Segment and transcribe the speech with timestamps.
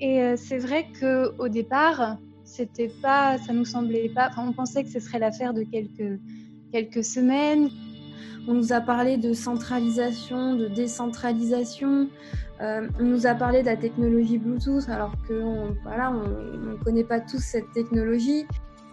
[0.00, 4.90] Et c'est vrai qu'au départ, c'était pas, ça nous semblait pas, enfin, on pensait que
[4.90, 6.18] ce serait l'affaire de quelques,
[6.72, 7.68] quelques semaines.
[8.48, 12.08] On nous a parlé de centralisation, de décentralisation.
[12.60, 17.04] Euh, on nous a parlé de la technologie Bluetooth alors qu'on voilà, on ne connaît
[17.04, 18.46] pas tous cette technologie.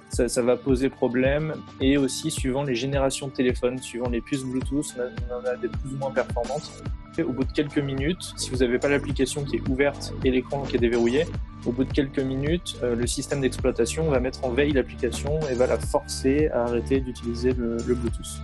[0.09, 4.43] Ça, ça, va poser problème et aussi suivant les générations de téléphones, suivant les puces
[4.43, 4.95] Bluetooth,
[5.29, 6.71] on en a des plus ou moins performantes.
[7.19, 10.61] Au bout de quelques minutes, si vous n'avez pas l'application qui est ouverte et l'écran
[10.61, 11.25] qui est déverrouillé,
[11.65, 15.55] au bout de quelques minutes, euh, le système d'exploitation va mettre en veille l'application et
[15.55, 18.41] va la forcer à arrêter d'utiliser le, le Bluetooth.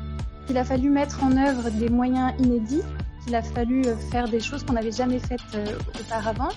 [0.50, 2.82] Il a fallu mettre en œuvre des moyens inédits,
[3.28, 5.66] il a fallu euh, faire des choses qu'on n'avait jamais faites euh,
[6.02, 6.50] auparavant.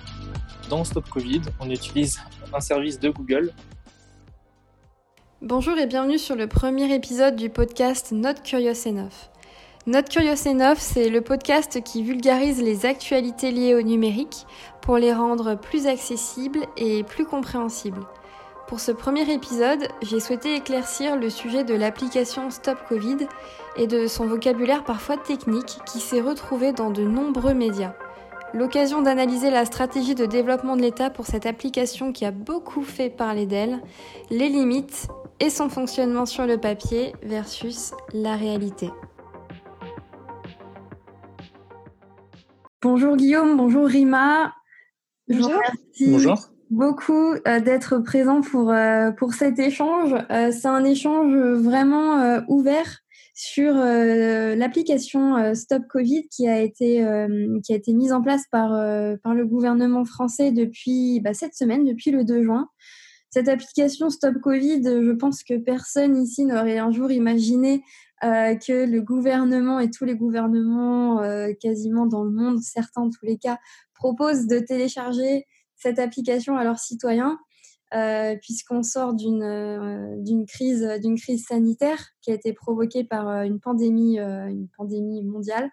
[0.68, 2.18] Dans Stop Covid, on utilise
[2.52, 3.52] un service de Google.
[5.42, 9.28] Bonjour et bienvenue sur le premier épisode du podcast Not Curious Enough.
[9.86, 14.46] Not Curious Enough, c'est le podcast qui vulgarise les actualités liées au numérique
[14.80, 18.06] pour les rendre plus accessibles et plus compréhensibles.
[18.66, 23.28] Pour ce premier épisode, j'ai souhaité éclaircir le sujet de l'application Stop Covid
[23.76, 27.92] et de son vocabulaire parfois technique qui s'est retrouvé dans de nombreux médias.
[28.54, 33.10] L'occasion d'analyser la stratégie de développement de l'État pour cette application qui a beaucoup fait
[33.10, 33.82] parler d'elle,
[34.30, 35.08] les limites
[35.40, 38.90] et son fonctionnement sur le papier versus la réalité.
[42.82, 44.54] Bonjour Guillaume, bonjour Rima.
[45.28, 45.60] Bonjour.
[46.00, 46.38] Bonjour.
[46.70, 50.14] beaucoup euh, d'être présent pour, euh, pour cet échange.
[50.30, 53.00] Euh, c'est un échange vraiment ouvert
[53.34, 57.04] sur l'application Stop Covid qui a été,
[57.62, 58.70] qui a été mise en place par,
[59.22, 62.68] par le gouvernement français depuis bah, cette semaine, depuis le 2 juin.
[63.36, 67.82] Cette application Stop Covid, je pense que personne ici n'aurait un jour imaginé
[68.24, 73.10] euh, que le gouvernement et tous les gouvernements euh, quasiment dans le monde, certains en
[73.10, 73.58] tous les cas,
[73.94, 77.38] proposent de télécharger cette application à leurs citoyens.
[77.94, 84.18] Euh, puisqu'on sort d'une crise sanitaire qui a été provoquée par une pandémie
[85.22, 85.70] mondiale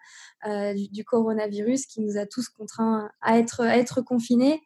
[0.92, 4.60] du, coronavirus qui nous a tous contraints à être confinés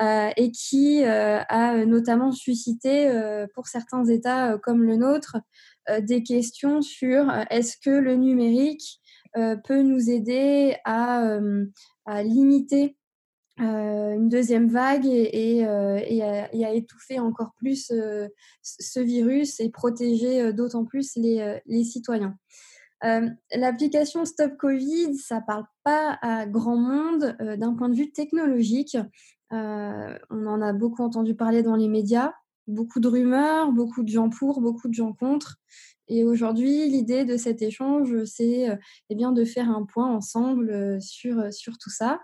[0.00, 3.10] et qui a notamment suscité
[3.54, 5.38] pour certains États comme le nôtre
[5.90, 9.00] euh, des questions sur euh, est-ce que le numérique
[9.36, 11.38] euh, peut nous aider à,
[12.22, 12.96] limiter
[13.58, 17.92] une deuxième vague et, à, étouffer encore plus
[18.62, 22.36] ce virus et protéger d'autant plus les, citoyens.
[23.02, 28.96] L'application Stop Covid, ça parle pas à grand monde d'un point de vue technologique.
[29.50, 32.32] On en a beaucoup entendu parler dans les médias
[32.68, 35.56] beaucoup de rumeurs, beaucoup de gens pour, beaucoup de gens contre.
[36.06, 38.76] Et aujourd'hui, l'idée de cet échange, c'est euh,
[39.10, 42.20] eh bien de faire un point ensemble euh, sur, euh, sur tout ça.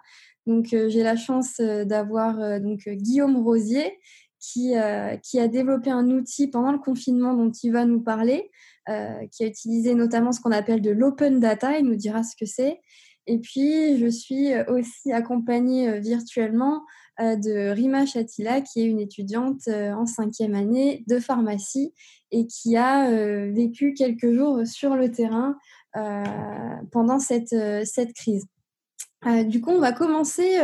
[0.46, 3.98] Donc, j'ai la chance d'avoir donc Guillaume Rosier
[4.38, 4.74] qui,
[5.22, 8.50] qui a développé un outil pendant le confinement dont il va nous parler,
[8.86, 11.78] qui a utilisé notamment ce qu'on appelle de l'open data.
[11.78, 12.78] Il nous dira ce que c'est.
[13.26, 19.68] Et puis, je suis aussi accompagnée virtuellement euh, de Rima Chatila, qui est une étudiante
[19.68, 21.92] euh, en cinquième année de pharmacie
[22.30, 25.56] et qui a euh, vécu quelques jours sur le terrain
[26.90, 27.54] pendant cette,
[28.16, 28.46] crise.
[29.46, 30.58] du coup, on va commencer,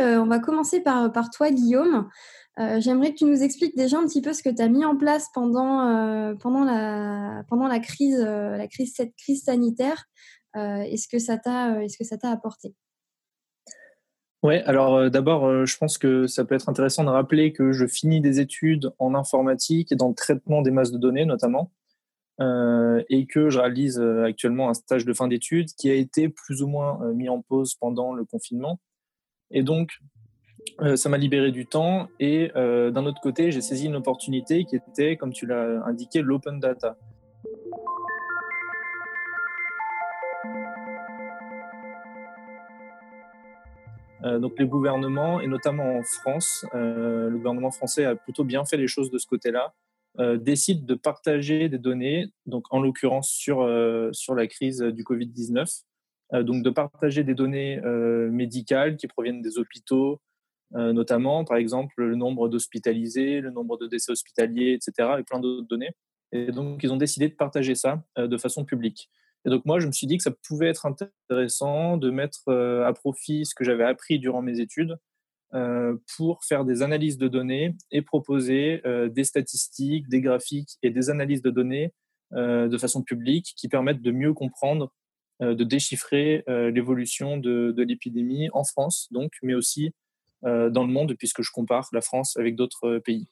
[0.83, 2.09] par, toi, Guillaume.
[2.57, 4.97] J'aimerais que tu nous expliques déjà un petit peu ce que tu as mis en
[4.97, 5.85] place pendant,
[6.65, 8.27] la, crise,
[8.93, 10.03] cette crise sanitaire
[10.57, 12.75] et ce que ça t'a apporté?
[14.43, 17.71] Oui, alors euh, d'abord, euh, je pense que ça peut être intéressant de rappeler que
[17.71, 21.71] je finis des études en informatique et dans le traitement des masses de données notamment,
[22.39, 26.63] euh, et que je réalise actuellement un stage de fin d'études qui a été plus
[26.63, 28.79] ou moins mis en pause pendant le confinement.
[29.51, 29.99] Et donc,
[30.95, 32.07] ça m'a libéré du temps.
[32.19, 36.59] Et d'un autre côté, j'ai saisi une opportunité qui était, comme tu l'as indiqué, l'open
[36.59, 36.97] data.
[44.23, 48.77] Donc les gouvernements, et notamment en France, euh, le gouvernement français a plutôt bien fait
[48.77, 49.73] les choses de ce côté-là,
[50.19, 53.67] euh, décide de partager des données, donc en l'occurrence sur,
[54.11, 55.83] sur la crise du Covid-19,
[56.43, 57.81] donc de partager des données
[58.31, 60.21] médicales qui proviennent des hôpitaux,
[60.73, 65.67] notamment par exemple le nombre d'hospitalisés, le nombre de décès hospitaliers, etc., et plein d'autres
[65.67, 65.91] données.
[66.31, 69.09] Et donc ils ont décidé de partager ça de façon publique.
[69.45, 72.85] Et donc moi, je me suis dit que ça pouvait être intéressant de mettre euh,
[72.85, 74.97] à profit ce que j'avais appris durant mes études
[75.53, 80.91] euh, pour faire des analyses de données et proposer euh, des statistiques, des graphiques et
[80.91, 81.93] des analyses de données
[82.33, 84.93] de façon publique qui permettent de mieux comprendre,
[85.41, 89.91] de déchiffrer l'évolution de, de l'épidémie en France, donc, mais aussi
[90.41, 93.27] dans le monde, puisque je compare la France avec d'autres pays.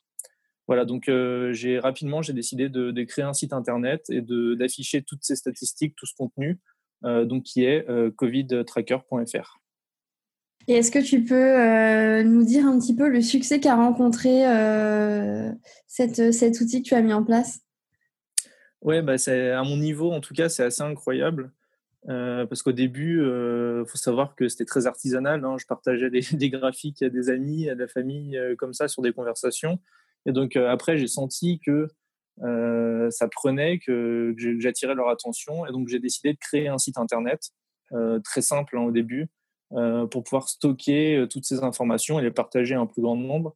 [0.69, 1.09] Voilà, donc
[1.49, 6.05] j'ai rapidement j'ai décidé de, créer un site internet et d'afficher toutes ces statistiques, tout
[6.05, 6.59] ce contenu,
[7.01, 9.59] donc qui est covidtracker.fr.
[10.67, 14.43] Et est-ce que tu peux nous dire un petit peu le succès qu'a rencontré
[15.87, 17.61] cette, cet outil que tu as mis en place?
[18.83, 21.51] Ouais, bah à mon niveau, en tout cas, c'est assez incroyable.
[22.05, 25.43] parce qu'au début, il faut savoir que c'était très artisanal.
[25.43, 25.57] Hein.
[25.57, 29.01] Je partageais des, des, graphiques à des amis, à de la famille, comme ça, sur
[29.01, 29.79] des conversations.
[30.25, 31.87] Et donc euh, après, j'ai senti que
[32.43, 35.65] euh, ça prenait, que, j'attirais leur attention.
[35.65, 37.49] Et donc j'ai décidé de créer un site internet
[37.93, 39.27] euh, très simple hein, au début
[40.09, 43.55] pour pouvoir stocker toutes ces informations et les partager à un plus grand nombre.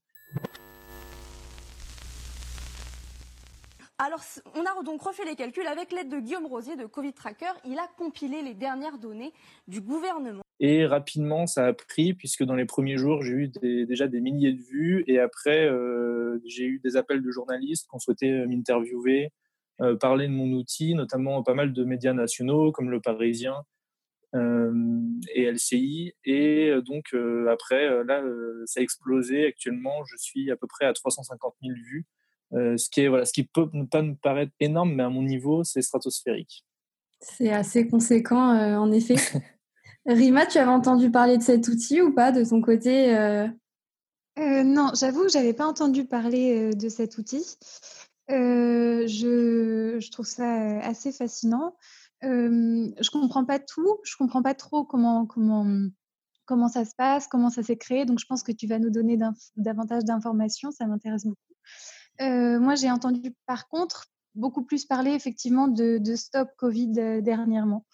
[3.97, 4.21] Alors,
[4.53, 7.53] on a donc refait les calculs avec l'aide de Guillaume Rosier de Covid Tracker.
[7.65, 9.33] Il a compilé les dernières données
[9.67, 10.42] du gouvernement.
[10.65, 13.51] Et rapidement, ça a pris, puisque dans les premiers jours, j'ai eu
[13.85, 15.03] déjà des milliers de vues.
[15.07, 19.33] Et après, euh, j'ai eu des appels de journalistes qui ont souhaité euh, m'interviewer,
[19.81, 23.65] euh, parler de mon outil, notamment pas mal de médias nationaux comme Le Parisien
[25.35, 26.13] et LCI.
[26.25, 27.13] Et donc,
[27.51, 28.23] après, là,
[28.65, 29.45] ça a explosé.
[29.45, 32.07] Actuellement, je suis à peu près à 350 000 vues.
[32.51, 35.21] ce, qui est, voilà, ce qui peut ne pas me paraître énorme, mais à mon
[35.21, 36.65] niveau, c'est stratosphérique.
[37.19, 39.17] C'est assez conséquent, en effet.
[40.05, 43.47] Rima, tu avais entendu parler de cet outil ou pas de ton côté euh?
[44.37, 47.57] Euh, Non, j'avoue que j'avais pas entendu parler euh, de cet outil.
[48.27, 51.75] Je, trouve ça assez fascinant.
[52.21, 55.27] je comprends pas tout, je comprends pas trop comment
[56.67, 58.05] ça se passe, comment ça s'est créé.
[58.05, 59.17] Donc je pense que tu vas nous donner
[59.55, 61.39] davantage d'informations, ça m'intéresse beaucoup.
[62.19, 67.85] moi, j'ai entendu par contre beaucoup plus parler effectivement de Stop Covid dernièrement.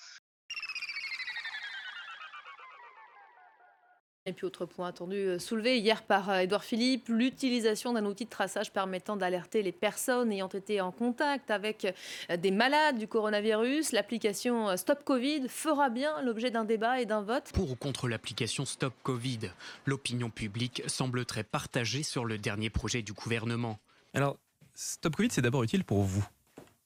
[4.29, 8.25] Et puis autre point attendu euh, soulevé hier par Edouard euh, Philippe, l'utilisation d'un outil
[8.25, 11.85] de traçage permettant d'alerter les personnes ayant été en contact avec
[12.29, 13.91] euh, des malades du coronavirus.
[13.91, 17.51] L'application Stop Covid fera bien l'objet d'un débat et d'un vote.
[17.55, 19.49] Pour ou contre l'application Stop Covid,
[19.87, 23.79] l'opinion publique semble très partagée sur le dernier projet du gouvernement.
[24.13, 24.37] Alors,
[24.75, 26.23] Stop Covid, c'est d'abord utile pour vous.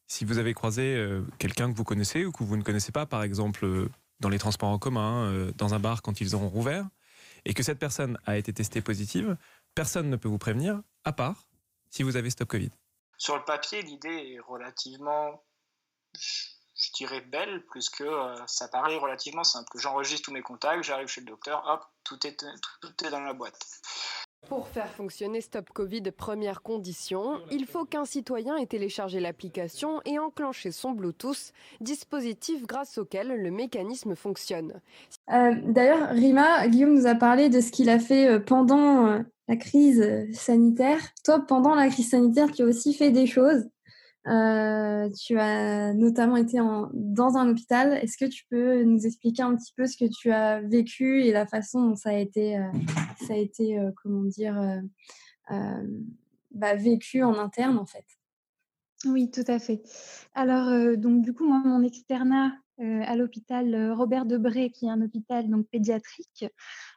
[0.08, 1.06] Si vous avez croisé
[1.40, 3.90] quelqu'un que vous connaissez ou que vous ne connaissez pas, par exemple
[4.22, 6.88] dans les transports en commun, dans un bar quand ils auront rouvert,
[7.46, 9.38] et que cette personne a été testée positive,
[9.76, 11.48] personne ne peut vous prévenir, à part
[11.90, 12.72] si vous avez Stop Covid.
[13.18, 15.44] Sur le papier, l'idée est relativement,
[16.14, 19.78] je dirais, belle, puisque euh, ça paraît relativement simple.
[19.78, 22.44] J'enregistre tous mes contacts, j'arrive chez le docteur, hop, tout est,
[22.82, 23.60] tout est dans la boîte.
[24.50, 30.20] Pour faire fonctionner Stop Covid, première condition, il faut qu'un citoyen ait téléchargé l'application et
[30.20, 34.82] enclenché son Bluetooth, dispositif grâce auquel le mécanisme fonctionne.
[35.32, 39.20] Euh, d'ailleurs, Rima, Guillaume nous a parlé de ce qu'il a fait euh, pendant euh,
[39.48, 41.00] la crise sanitaire.
[41.24, 43.66] Toi, pendant la crise sanitaire, tu as aussi fait des choses.
[44.26, 47.94] Euh, tu as notamment été en, dans un hôpital.
[47.94, 51.32] Est-ce que tu peux nous expliquer un petit peu ce que tu as vécu et
[51.32, 52.72] la façon dont ça a été, euh,
[53.28, 54.82] ça a été euh, comment dire,
[56.52, 58.06] bah, vécu en interne en fait?
[59.06, 59.82] Oui, tout à fait.
[60.34, 65.50] Alors, donc du coup, moi, mon externat à l'hôpital Robert Debré, qui est un hôpital
[65.50, 66.46] donc pédiatrique,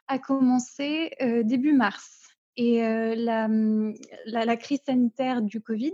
[0.07, 1.11] a commencé
[1.43, 2.26] début mars.
[2.57, 3.93] Et mmh,
[4.25, 5.93] la, crise sanitaire du Covid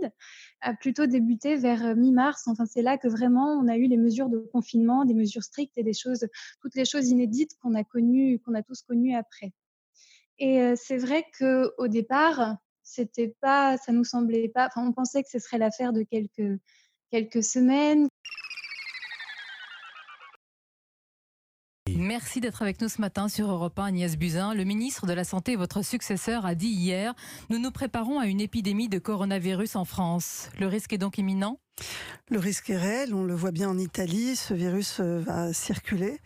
[0.62, 2.44] a plutôt débuté vers mi-mars.
[2.46, 5.76] Enfin, c'est là que vraiment on a eu les mesures de confinement, des mesures strictes
[5.76, 6.26] et des choses,
[6.62, 9.52] toutes les choses inédites qu'on a connues, qu'on a tous connues après.
[10.38, 14.66] Et c'est vrai que au départ, c'était pas, ça nous semblait pas.
[14.66, 16.58] Enfin, on pensait que ce serait l'affaire de quelques
[17.10, 18.08] quelques semaines,
[21.96, 24.52] Merci d'être avec nous ce matin sur Europe 1, Agnès Buzyn.
[24.54, 27.14] Le ministre de la Santé, votre successeur, a dit hier
[27.50, 30.48] Nous nous préparons à une épidémie de coronavirus en France.
[30.58, 31.60] Le risque est donc imminent?
[32.30, 36.18] Le risque est réel, on le voit bien en Italie, ce virus euh, va circuler.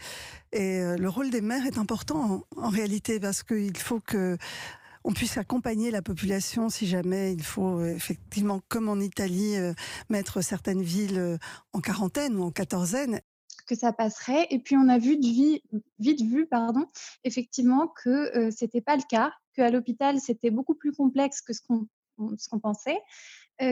[0.52, 4.38] Et euh, le rôle des maires est important en, réalité parce qu'il faut que
[5.04, 9.56] on puisse accompagner la population si jamais il faut euh, effectivement, comme en Italie,
[10.08, 11.38] mettre certaines villes
[11.74, 13.20] en quarantaine ou en quatorzaine
[13.68, 14.46] que ça passerait.
[14.50, 15.26] Et puis on a vu de
[15.98, 16.86] vite vu, pardon,
[17.24, 21.60] effectivement que ce c'était pas le cas, qu'à l'hôpital c'était beaucoup plus complexe que ce
[21.62, 21.86] qu'on
[22.50, 22.98] qu'on pensait,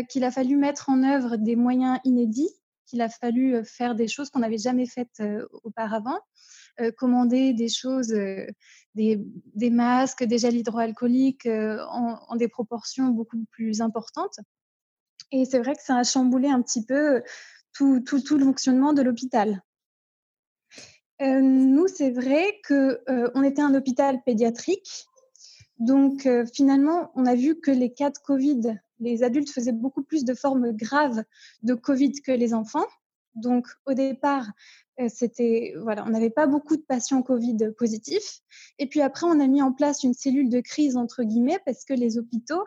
[0.09, 2.51] qu'il a fallu mettre en œuvre des moyens inédits,
[2.87, 5.21] qu'il a fallu faire des choses qu'on n'avait jamais faites
[5.65, 6.21] auparavant,
[6.97, 8.09] commander des choses,
[8.95, 9.21] des,
[9.55, 14.39] des, masques, des gels hydroalcooliques en, en, des proportions beaucoup plus importantes.
[15.33, 17.23] Et c'est vrai que ça a chamboulé un petit peu
[17.73, 19.61] tout, tout, tout le fonctionnement de l'hôpital
[21.21, 25.07] nous, c'est vrai qu'on était un hôpital pédiatrique.
[25.79, 30.25] Donc finalement, on a vu que les cas de Covid, les adultes faisaient beaucoup plus
[30.25, 31.23] de formes graves
[31.63, 32.87] de Covid que les enfants.
[33.35, 34.51] Donc au départ,
[35.09, 38.41] c'était voilà, on n'avait pas beaucoup de patients Covid positifs.
[38.79, 41.85] Et puis après, on a mis en place une cellule de crise entre guillemets parce
[41.85, 42.65] que les hôpitaux,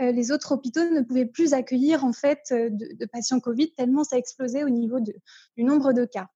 [0.00, 4.64] les autres hôpitaux ne pouvaient plus accueillir en fait de, patients Covid tellement ça explosait
[4.64, 6.28] au niveau du nombre de cas.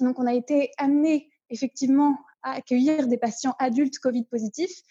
[0.00, 4.82] Donc on a été amené effectivement à accueillir des patients adultes Covid positifs.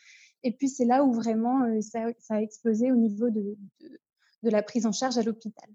[0.44, 3.56] Et puis c'est là où vraiment ça, a explosé au niveau de,
[4.44, 5.70] la prise en charge à l'hôpital.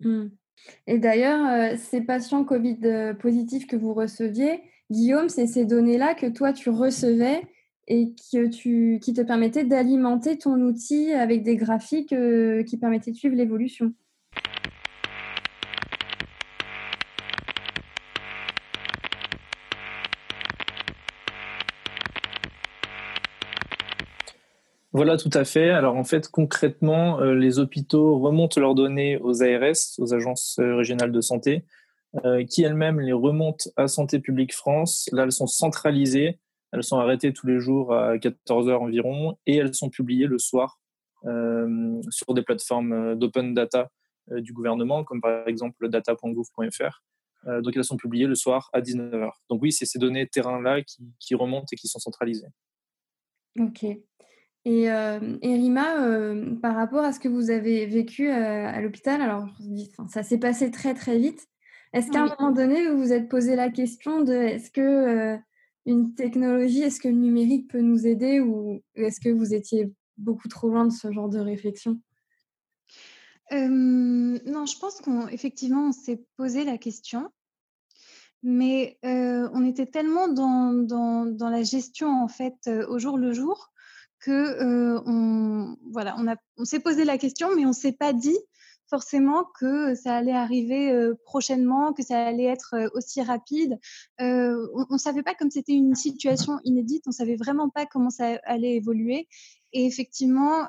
[0.00, 0.28] Mmh.
[0.86, 6.14] Et d'ailleurs, euh, ces patients Covid euh, positifs que vous receviez, Guillaume, c'est ces données-là
[6.14, 7.42] que toi, tu recevais
[7.88, 13.12] et que tu, qui te permettaient d'alimenter ton outil avec des graphiques euh, qui permettaient
[13.12, 13.92] de suivre l'évolution.
[24.96, 25.68] Voilà, tout à fait.
[25.68, 30.74] Alors en fait, concrètement, euh, les hôpitaux remontent leurs données aux ARS, aux agences euh,
[30.74, 31.66] régionales de santé,
[32.24, 35.10] euh, qui elles-mêmes les remontent à Santé publique France.
[35.12, 36.40] Là, elles sont centralisées,
[36.72, 40.38] elles sont arrêtées tous les jours à 14 heures environ, et elles sont publiées le
[40.38, 40.80] soir
[42.08, 43.90] sur des plateformes d'open data
[44.30, 47.02] du gouvernement, comme par exemple data.gouv.fr.
[47.62, 49.30] donc elles sont publiées le soir à 19h.
[49.50, 52.48] Donc oui, c'est ces données terrain-là qui, qui remontent et qui sont centralisées.
[53.58, 53.84] Ok.
[54.66, 59.22] Et, euh, Rima, euh, par rapport à ce que vous avez vécu euh, à l'hôpital,
[59.22, 59.46] alors
[60.08, 61.46] ça s'est passé très très vite.
[61.92, 65.38] Est-ce qu'à un moment donné, vous vous êtes posé la question de est-ce que
[65.86, 70.48] une technologie, est-ce que le numérique peut nous aider ou est-ce que vous étiez beaucoup
[70.48, 72.00] trop loin de ce genre de réflexion?
[73.52, 77.30] Non, je pense qu'effectivement, on, s'est posé la question.
[78.42, 83.72] Mais on était tellement dans, dans, dans, la gestion en fait au jour le jour
[84.32, 85.76] on,
[86.64, 88.38] s'est posé la question, mais on ne s'est pas dit
[88.88, 93.78] forcément que ça allait arriver prochainement, que ça allait être aussi rapide.
[94.18, 98.38] on ne savait pas comme c'était une situation inédite, on savait vraiment pas comment ça
[98.44, 99.26] allait évoluer.
[99.72, 100.68] Et effectivement,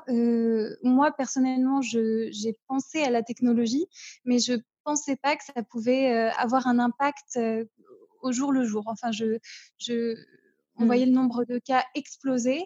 [0.82, 3.86] moi personnellement, j'ai pensé à la technologie,
[4.24, 7.38] mais je pensais pas que ça pouvait avoir un impact
[8.22, 8.84] au jour le jour.
[8.86, 9.38] Enfin, je,
[10.78, 10.86] on mmh.
[10.86, 12.64] voyait le nombre de cas exploser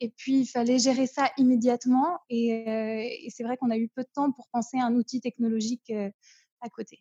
[0.00, 2.18] et puis il fallait gérer ça immédiatement.
[2.30, 5.92] Et, c'est vrai qu'on a eu peu de temps pour penser à un outil technologique
[6.60, 7.00] à côté.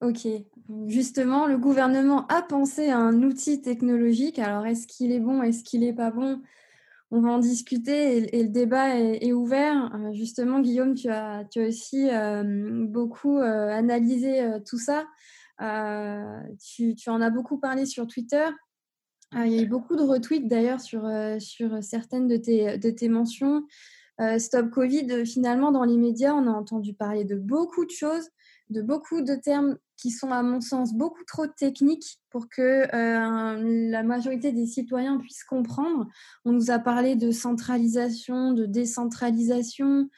[0.00, 0.26] Ok,
[0.86, 4.38] justement, le gouvernement a pensé à un outil technologique.
[4.38, 6.42] Alors, est-ce qu'il est bon, est-ce qu'il n'est pas bon?
[7.10, 9.90] On va en discuter et, le débat est, ouvert.
[10.12, 12.08] justement, Guillaume, tu as, tu as aussi
[12.88, 15.06] beaucoup analysé tout ça.
[15.58, 18.46] tu, en as beaucoup parlé sur Twitter.
[19.36, 22.78] Ah, il y a eu beaucoup de retweets d'ailleurs sur, euh, sur certaines de tes,
[22.78, 23.66] de tes mentions.
[24.20, 28.28] Euh, Stop Covid, finalement, dans les médias, on a entendu parler de beaucoup de choses,
[28.70, 33.90] de beaucoup de termes qui sont, à mon sens, beaucoup trop techniques pour que euh,
[33.90, 36.06] la majorité des citoyens puissent comprendre.
[36.44, 40.08] On nous a parlé de centralisation, de décentralisation,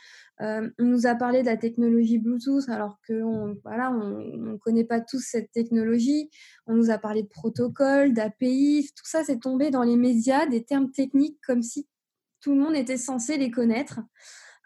[0.43, 5.01] euh, on nous a parlé de la technologie Bluetooth alors qu'on voilà, on connaît pas
[5.01, 6.31] tous cette technologie.
[6.67, 8.91] On nous a parlé de protocoles, d'API.
[8.97, 11.87] Tout ça, c'est tombé dans les médias, des termes techniques comme si
[12.41, 14.01] tout le monde était censé les connaître.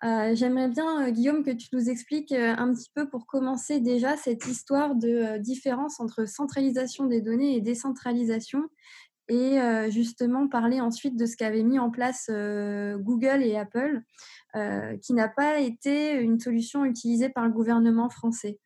[0.03, 4.17] Euh, j'aimerais bien, euh, Guillaume, que tu nous expliques un petit peu pour commencer déjà
[4.17, 8.65] cette histoire de différence entre centralisation des données et décentralisation
[9.31, 9.59] et
[9.91, 14.03] justement parler ensuite de ce qu'avaient mis en place Google et Apple,
[15.03, 18.59] qui n'a pas été une solution utilisée par le gouvernement français.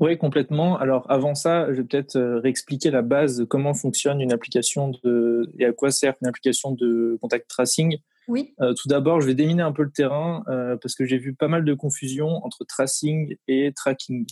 [0.00, 0.76] Oui, complètement.
[0.76, 5.52] Alors avant ça, je vais peut-être réexpliquer la base de comment fonctionne une application de,
[5.58, 7.98] et à quoi sert une application de contact tracing.
[8.26, 8.54] Oui.
[8.58, 10.42] tout d'abord, je vais déminer un peu le terrain
[10.82, 14.26] parce que j'ai vu pas mal de confusion entre tracing et tracking.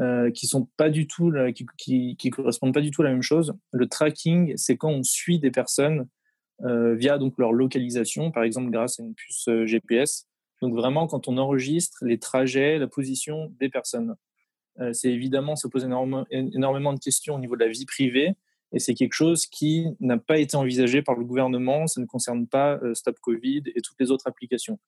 [0.00, 1.32] Euh, qui sont pas du tout
[1.78, 3.54] qui, correspondent pas du tout à la même chose.
[3.70, 6.08] Le tracking, c'est quand on suit des personnes
[6.64, 10.26] euh, via donc leur localisation, par exemple grâce à une puce euh, GPS.
[10.62, 14.16] Donc vraiment quand on enregistre les trajets, la position des personnes.
[14.92, 18.34] c'est évidemment ça pose énormément de questions au niveau de la vie privée
[18.72, 21.86] et c'est quelque chose qui n'a pas été envisagé par le gouvernement.
[21.86, 24.80] Ça ne concerne pas Stop Covid et toutes les autres applications.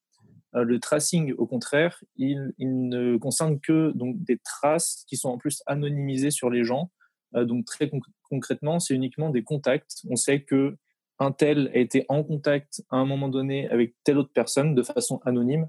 [0.56, 5.38] Euh, le tracing, au contraire, il, ne concerne que donc, des traces qui sont en
[5.38, 6.90] plus anonymisées sur les gens.
[7.34, 7.90] Euh, donc très
[8.30, 10.02] concrètement, c'est uniquement des contacts.
[10.08, 10.76] On sait que
[11.18, 14.82] un tel a été en contact à un moment donné avec telle autre personne de
[14.82, 15.66] façon anonyme,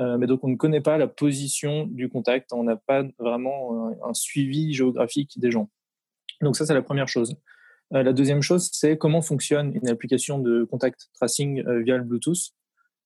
[0.00, 3.96] euh, mais donc on ne connaît pas la position du contact, on n'a pas vraiment
[4.04, 5.70] un, suivi géographique des gens.
[6.40, 7.36] Donc ça, c'est la première chose.
[7.90, 12.52] la deuxième chose, c'est comment fonctionne une application de contact tracing via le Bluetooth.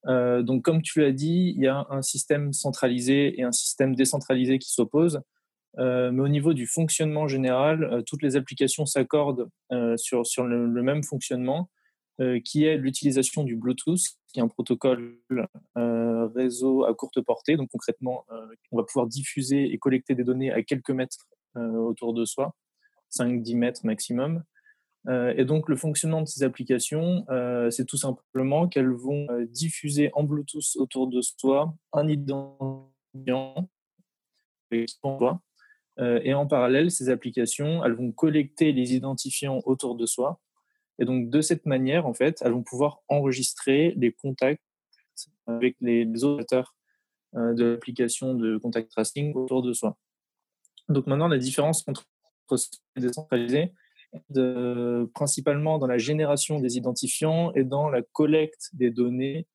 [0.07, 4.59] Donc, comme tu l'as dit, il y a un système centralisé et un système décentralisé
[4.59, 5.21] qui s'opposent.
[5.79, 9.49] mais au niveau du fonctionnement général, toutes les applications s'accordent
[9.97, 11.71] sur, sur le, même fonctionnement.
[12.21, 15.19] Euh, qui est l'utilisation du Bluetooth, qui est un protocole
[15.79, 17.57] euh, réseau à courte portée.
[17.57, 22.15] Donc concrètement, euh, on va pouvoir diffuser et collecter des données à quelques mètres autour
[22.15, 22.55] de soi,
[23.11, 24.43] 5-10 mètres maximum.
[25.09, 27.27] Et donc le fonctionnement de ces applications,
[27.71, 33.69] c'est tout simplement qu'elles vont diffuser en Bluetooth autour de soi un identifiant
[34.73, 40.41] et en parallèle, ces applications, elles vont collecter les identifiants autour de soi
[40.99, 44.63] et donc, de cette manière, en fait, elles vont pouvoir enregistrer les contacts
[45.47, 46.77] avec les, opérateurs
[47.35, 49.97] euh, de l'application de contact tracing autour de soi.
[50.89, 52.05] Donc maintenant, la différence entre
[52.97, 53.73] décentralisé,
[55.15, 59.47] principalement dans la génération des identifiants et dans la collecte des données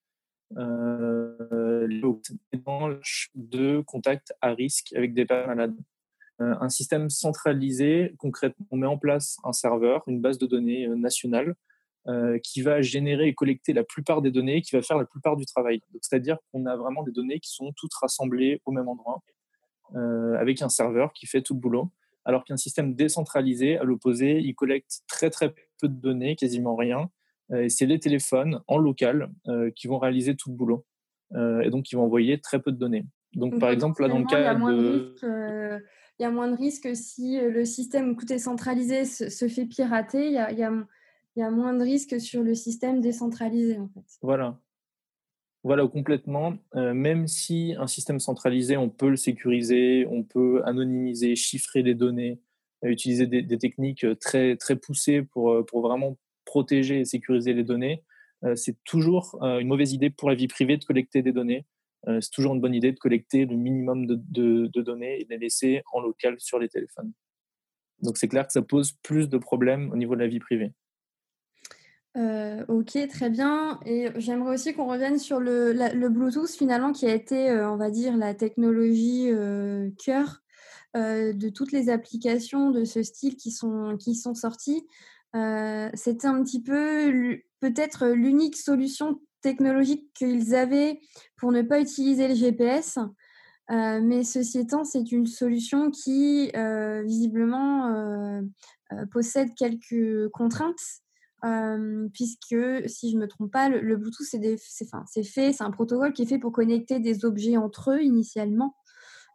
[0.58, 1.88] euh,
[3.36, 5.76] de contacts à risque avec des personnes malades.
[6.42, 8.14] Euh, un système centralisé.
[8.18, 11.56] Concrètement, on met en place un serveur, une base de données euh, nationale
[12.08, 15.36] euh, qui va générer et collecter la plupart des données, qui va faire la plupart
[15.36, 15.82] du travail.
[16.02, 19.22] C'est-à-dire qu'on a vraiment des données qui sont toutes rassemblées au même endroit,
[20.38, 21.90] avec un serveur qui fait tout le boulot.
[22.28, 27.10] Alors qu'un système décentralisé, à l'opposé, il collecte très très peu de données, quasiment rien.
[27.56, 29.32] et c'est les téléphones en local
[29.76, 30.86] qui vont réaliser tout le boulot.
[31.34, 33.06] et donc, ils vont envoyer très peu de données.
[33.34, 35.82] Donc, par exemple, là, dans le cas de
[36.20, 40.28] il y a moins de risques si euh, le système côté centralisé se, fait pirater,
[40.28, 40.60] il y a, y,
[41.36, 44.06] y a, moins de risques sur le système décentralisé en fait.
[44.22, 44.60] Voilà.
[45.64, 46.58] Voilà, complètement.
[46.76, 51.96] Euh, même si un système centralisé, on peut le sécuriser, on peut anonymiser, chiffrer les
[51.96, 52.40] données,
[52.86, 58.04] euh, utiliser des, techniques très, très poussées pour, pour vraiment protéger et sécuriser les données,
[58.56, 61.66] c'est toujours une mauvaise idée pour la vie privée de collecter des données.
[62.08, 65.38] Euh, c'est toujours une bonne idée de collecter le minimum de, données et de les
[65.38, 67.12] laisser en local sur les téléphones.
[68.02, 70.72] Donc c'est clair que ça pose plus de problèmes au niveau de la vie privée.
[72.18, 73.80] Euh, ok, très bien.
[73.86, 77.92] Et j'aimerais aussi qu'on revienne sur le, Bluetooth finalement qui a été, euh, on va
[77.92, 79.30] dire, la technologie
[80.04, 80.42] cœur
[80.96, 84.88] de toutes les applications de ce style qui sont, qui sont sorties.
[85.94, 91.00] C'était un petit peu peut-être l'unique solution technologique qu'ils avaient
[91.38, 92.98] pour ne pas utiliser le GPS.
[93.70, 98.42] Euh, mais ceci étant, c'est une solution qui euh, visiblement euh,
[99.12, 101.02] possède quelques contraintes,
[102.14, 102.56] puisque
[102.88, 106.28] si je ne me trompe pas, le, Bluetooth, c'est fait, c'est un protocole qui est
[106.28, 108.76] fait pour connecter des objets entre eux initialement,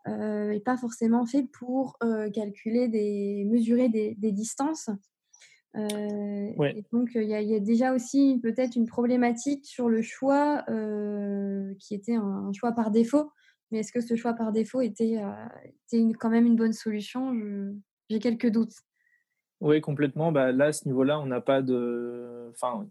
[0.07, 1.99] et pas forcément fait pour
[2.35, 4.91] calculer des, mesurer des distances.
[5.75, 10.65] Donc, il y, a déjà aussi peut-être une problématique sur le choix
[11.79, 13.31] qui était un, choix par défaut.
[13.71, 17.33] Mais est-ce que ce choix par défaut était, euh, quand même une bonne solution?
[18.11, 18.75] J'ai quelques doutes.
[19.63, 20.33] Oui, complètement.
[20.33, 22.51] Bah, là, à ce niveau-là, on n'a pas de.
[22.51, 22.85] Enfin,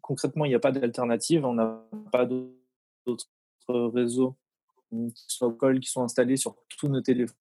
[0.00, 1.44] concrètement, il n'y a pas d'alternative.
[1.44, 3.26] On n'a pas d'autres
[3.68, 4.36] réseaux
[4.90, 7.34] qui sont, qui sont installés sur tous nos téléphones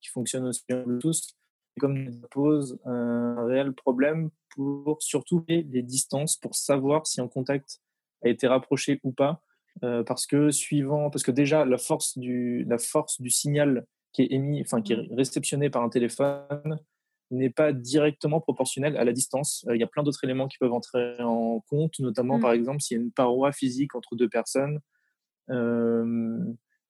[0.00, 1.34] qui fonctionnent aussi bien Bluetooth
[1.80, 7.80] comme ça pose un réel problème pour surtout les distances, pour savoir si un contact
[8.22, 9.40] a été rapproché ou pas.
[9.82, 14.20] Euh, parce que suivant, parce que déjà la force du, la force du signal qui
[14.20, 15.14] est émis, enfin qui est mmh.
[15.14, 16.78] réceptionné par un téléphone
[17.32, 19.64] n'est pas directement proportionnelle à la distance.
[19.68, 22.54] Euh, il y a plein d'autres éléments qui peuvent entrer en compte, notamment par mmh.
[22.54, 24.80] exemple s'il y a une paroi physique entre deux personnes.
[25.50, 26.38] Euh,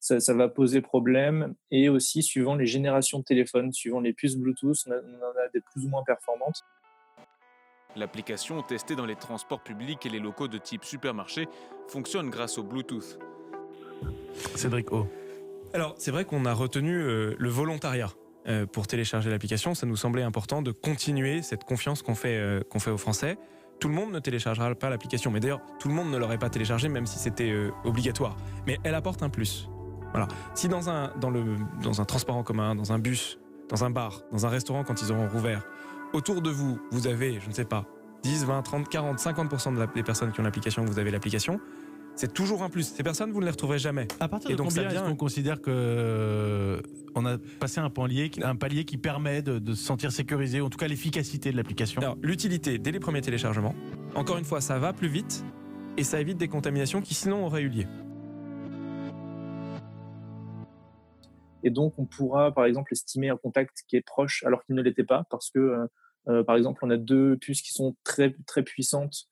[0.00, 1.54] ça, va poser problème.
[1.70, 5.60] Et aussi, suivant les générations de téléphones, suivant les puces Bluetooth, on, en a des
[5.60, 6.64] plus ou moins performantes.
[7.94, 11.46] L'application testée dans les transports publics et les locaux de type supermarché
[11.88, 13.18] fonctionne grâce au Bluetooth.
[14.56, 15.06] Cédric O.
[15.72, 18.10] Alors, c'est vrai qu'on a retenu euh, le volontariat
[18.72, 19.74] pour télécharger l'application.
[19.74, 23.38] Ça nous semblait important de continuer cette confiance qu'on fait, euh, qu'on fait aux Français.
[23.80, 26.50] Tout le monde ne téléchargera pas l'application, mais d'ailleurs, tout le monde ne l'aurait pas
[26.50, 27.52] téléchargée même si c'était
[27.84, 28.36] obligatoire.
[28.66, 29.68] Mais elle apporte un plus.
[30.12, 30.28] Voilà.
[30.54, 34.22] Si dans un, dans, le, dans un transport commun, dans un bus, dans un bar,
[34.30, 35.64] dans un restaurant quand ils auront rouvert,
[36.12, 37.86] autour de vous, vous avez, je ne sais pas,
[38.22, 41.60] 10, 20, 30, 40, 50% des personnes qui ont l'application, vous avez l'application,
[42.14, 42.84] c'est toujours un plus.
[42.94, 44.06] Ces personnes, vous ne les retrouverez jamais.
[44.20, 46.80] À partir de donc, combien est-ce qu'on considère que euh,
[47.14, 50.78] on a passé un palier, un palier qui permet de, se sentir sécurisé, en tout
[50.78, 52.18] cas l'efficacité de l'application?
[52.22, 53.74] L'utilité dès les premiers téléchargements.
[54.14, 55.44] Encore une fois, ça va plus vite
[55.96, 57.84] et ça évite des contaminations qui sinon auraient eu lieu.
[61.64, 64.82] Et donc, on pourra, par exemple, estimer un contact qui est proche alors qu'il ne
[64.82, 65.86] l'était pas, parce que
[66.28, 69.28] euh, par exemple, on a deux puces qui sont très, très puissantes,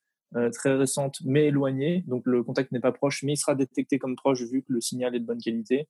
[0.53, 2.05] très récentes, mais éloignées.
[2.07, 4.81] Donc le contact n'est pas proche, mais il sera détecté comme proche vu que le
[4.81, 5.88] signal est de bonne qualité.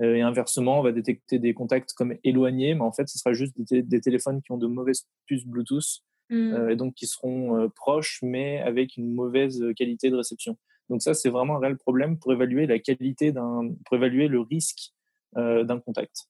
[0.00, 3.54] et inversement, on va détecter des contacts comme éloignés, mais en fait, ce sera juste
[3.60, 6.00] des, téléphones qui ont de mauvaises puces Bluetooth
[6.30, 6.70] mmh.
[6.70, 10.56] et donc qui seront proches, mais avec une mauvaise qualité de réception.
[10.88, 14.40] Donc ça, c'est vraiment un réel problème pour évaluer la qualité d'un, pour évaluer le
[14.40, 14.92] risque
[15.36, 16.28] d'un contact.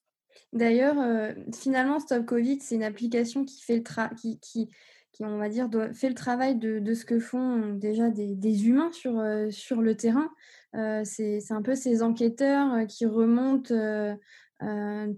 [0.52, 4.68] D'ailleurs, euh, finalement, Stop Covid, c'est une application qui fait le qui, qui,
[5.12, 8.66] qui, on va dire, fait le travail de, de ce que font déjà des, des
[8.66, 10.30] humains sur, euh, sur le terrain.
[10.74, 13.74] Euh, c'est un peu ces enquêteurs qui remontent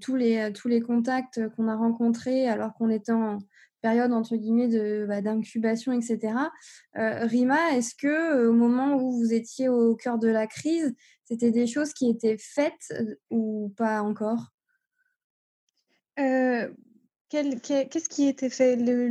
[0.01, 3.39] tous, les, tous les contacts qu'on a rencontrés alors qu'on était en
[3.83, 6.35] période entre guillemets bah, d'incubation, etc.
[6.95, 11.67] Rima, est-ce que au moment où vous étiez au cœur de la crise, c'était des
[11.67, 12.93] choses qui étaient faites
[13.31, 14.55] ou pas encore?
[17.62, 18.77] Qu'est-ce qui était fait?
[18.77, 19.09] Le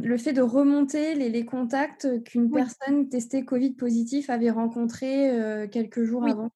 [0.00, 6.24] Le fait de, remonter les contacts qu'une personne testée covid positif avait rencontrés, quelques jours
[6.24, 6.30] Oui.
[6.30, 6.50] avant?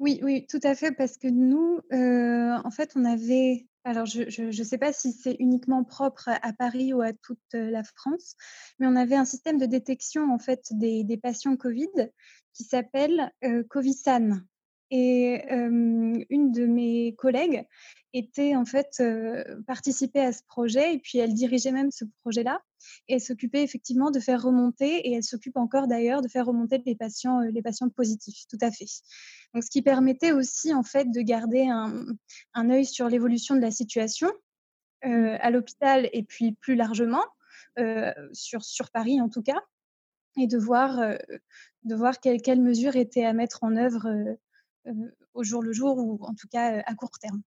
[0.00, 4.64] Oui, oui, tout à fait, parce que nous, en fait, on avait alors je ne
[4.64, 8.36] sais pas si c'est uniquement propre à Paris ou à toute, la France,
[8.78, 11.90] mais on avait un système de détection, en fait, des des patients covid
[12.54, 13.32] qui s'appelle,
[13.68, 14.40] Covisan
[14.94, 17.66] et une de mes collègues
[18.12, 19.02] était en fait
[19.66, 22.60] participait à ce projet et puis elle dirigeait même ce projet-là
[23.08, 26.82] et elle s'occupait effectivement de faire remonter et elle s'occupe encore d'ailleurs de faire remonter
[26.84, 28.84] les patients les patients positifs tout à fait
[29.54, 32.04] donc ce qui permettait aussi en fait de garder un,
[32.52, 34.30] un œil sur l'évolution de la situation
[35.04, 35.36] mmh.
[35.40, 37.24] à l'hôpital et puis plus largement
[38.34, 39.62] sur sur Paris en tout cas
[40.36, 41.16] et de voir
[41.84, 44.36] de voir quelles, quelles mesures étaient à mettre en œuvre
[45.34, 47.42] au jour le jour ou en tout cas à court terme.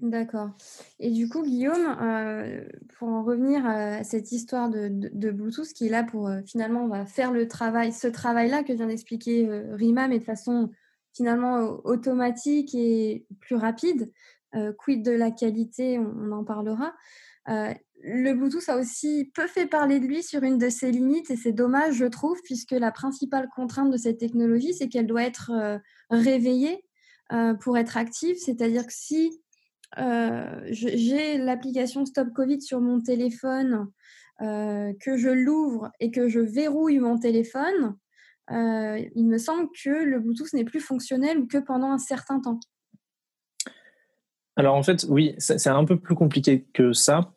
[0.00, 0.50] D'accord.
[1.00, 4.90] Et du coup, Guillaume, euh, pour en revenir à cette histoire de,
[5.30, 9.48] Bluetooth qui est là pour euh, finalement faire le travail, ce travail-là que vient d'expliquer
[9.48, 10.70] euh, Rima, mais de façon
[11.14, 14.12] finalement automatique et plus rapide.
[14.78, 16.92] quid de la qualité, on, en parlera.
[17.46, 21.36] le Bluetooth a aussi peu fait parler de lui sur une de ses limites et
[21.36, 25.80] c'est dommage, je trouve, puisque la principale contrainte de cette technologie, c'est qu'elle doit être
[26.10, 26.84] réveillée
[27.60, 28.36] pour être active.
[28.38, 29.40] C'est-à-dire que si
[29.96, 33.88] j'ai l'application Stop Covid sur mon téléphone,
[34.38, 37.96] que je l'ouvre et que je verrouille mon téléphone,
[38.50, 42.60] il me semble que le Bluetooth n'est plus fonctionnel que pendant un certain temps.
[44.56, 47.34] Alors en fait, oui, c'est un peu plus compliqué que ça.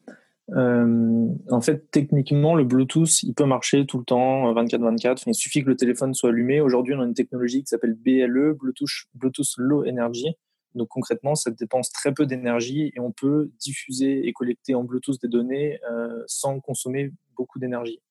[0.55, 5.23] En fait, techniquement, le Bluetooth, il peut marcher tout le temps, 24-24.
[5.27, 6.61] il suffit que le téléphone soit allumé.
[6.61, 10.35] Aujourd'hui, on a une technologie qui s'appelle BLE, Bluetooth, Bluetooth Low Energy,
[10.75, 15.19] donc concrètement, ça dépense très peu d'énergie et on peut diffuser et collecter en Bluetooth
[15.21, 18.01] des données euh, sans consommer beaucoup d'énergie.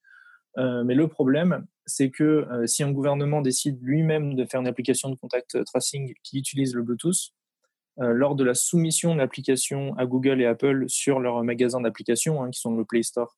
[0.56, 4.66] Euh, mais le problème, c'est que euh, si un gouvernement décide lui-même de faire une
[4.66, 7.32] application de contact tracing qui utilise le Bluetooth,
[7.98, 12.50] lors de la soumission de l'application à Google et Apple sur leur magasin d'applications, hein,
[12.50, 13.36] qui sont le Play Store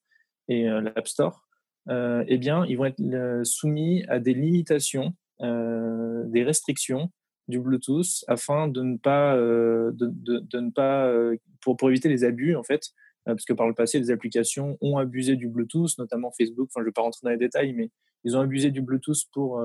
[0.48, 1.48] et l'App Store,
[1.88, 3.00] eh bien, ils vont être
[3.44, 7.10] soumis à des limitations, des restrictions
[7.50, 12.56] du Bluetooth afin de ne pas, euh, de, ne pas euh, pour, éviter les abus
[12.56, 12.86] en fait,
[13.28, 16.68] euh, parce que par le passé, les applications ont abusé du Bluetooth, notamment Facebook.
[16.70, 17.90] Enfin, je ne vais pas rentrer dans les détails, mais
[18.24, 19.62] ils ont abusé du Bluetooth pour,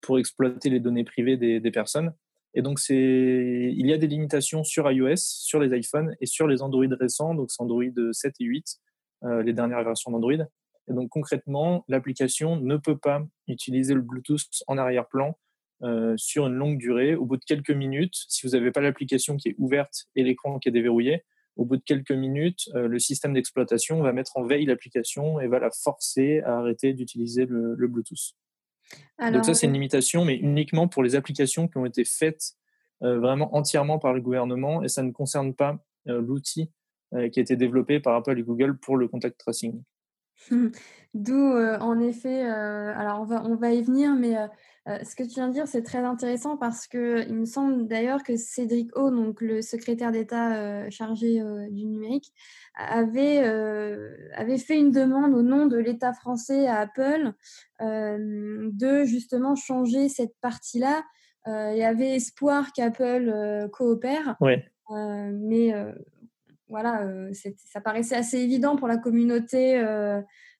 [0.00, 2.12] pour exploiter les données privées des personnes.
[2.54, 6.62] Et donc, il y a des limitations sur iOS, sur les iPhones et sur les
[6.62, 8.80] Android récents, donc Android 7 et 8,
[9.44, 10.44] les dernières versions d'Android.
[10.88, 15.36] Et donc, concrètement, l'application ne peut pas utiliser le Bluetooth en arrière-plan
[15.82, 17.16] euh, sur une longue durée.
[17.16, 20.60] Au bout de quelques minutes, si vous n'avez pas l'application qui est ouverte et l'écran
[20.60, 21.24] qui est déverrouillé,
[21.56, 25.48] au bout de quelques minutes, euh, le système d'exploitation va mettre en veille l'application et
[25.48, 28.36] va la forcer à arrêter d'utiliser le, Bluetooth.
[29.32, 32.54] Donc ça, c'est une limitation, mais uniquement pour les applications qui ont été faites
[33.02, 36.72] euh, vraiment entièrement par le gouvernement et ça ne concerne pas l'outil
[37.30, 39.82] qui a été développé par Apple et Google pour le contact tracing.
[41.14, 44.34] D'où, en effet, alors on va, on va y venir, mais
[44.88, 47.86] euh, ce que tu viens de dire, c'est très intéressant parce que il me semble
[47.86, 52.32] d'ailleurs que Cédric O, donc le secrétaire d'État euh, chargé euh, du numérique,
[52.74, 53.38] avait,
[54.34, 57.32] avait fait une demande au nom de l'État français à Apple
[57.80, 61.02] de justement changer cette partie-là.
[61.46, 64.36] il y avait espoir qu'Apple coopère,
[64.88, 65.74] mais
[66.66, 69.78] voilà, ça paraissait assez évident pour la communauté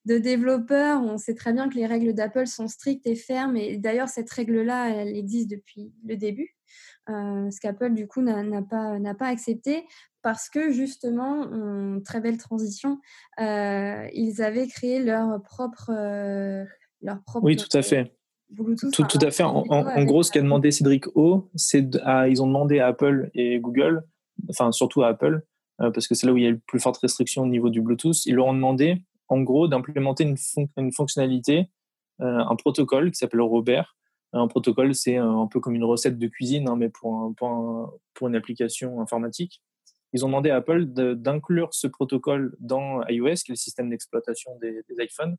[0.04, 3.56] de développeurs, on sait très bien que les règles d'Apple sont strictes et fermes.
[3.56, 6.56] Et d'ailleurs, cette règle-là, elle existe depuis le début.
[7.08, 9.84] Euh, ce qu'Apple, du coup, n'a pas, pas accepté.
[10.22, 11.46] parce que justement,
[12.04, 12.98] très belle transition,
[13.38, 15.92] ils avaient créé leur propre,
[17.00, 17.44] leur propre.
[17.44, 18.12] Oui, tout à fait.
[18.52, 19.42] Bluetooth, tout, à fait.
[19.42, 21.88] En, gros, ce qu'a demandé Cédric O, c'est
[22.28, 24.02] ils ont demandé à Apple et Google,
[24.50, 25.42] enfin surtout à Apple,
[25.78, 27.80] parce que c'est là où il y a le plus forte restriction au niveau du
[27.80, 31.70] Bluetooth, ils leur ont demandé, en gros, d'implémenter une, fonctionnalité,
[32.18, 33.96] un protocole qui s'appelle Robert,
[34.32, 38.36] un protocole, c'est un peu comme une recette de cuisine, hein, mais pour, pour, une
[38.36, 39.62] application informatique.
[40.12, 44.58] Ils ont demandé à Apple d'inclure ce protocole dans iOS, qui est le système d'exploitation
[44.60, 45.36] des, iPhones,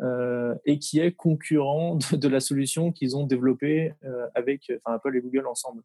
[0.00, 5.20] euh, et qui est concurrent de, la solution qu'ils ont développée euh, avec Apple et
[5.20, 5.82] Google ensemble.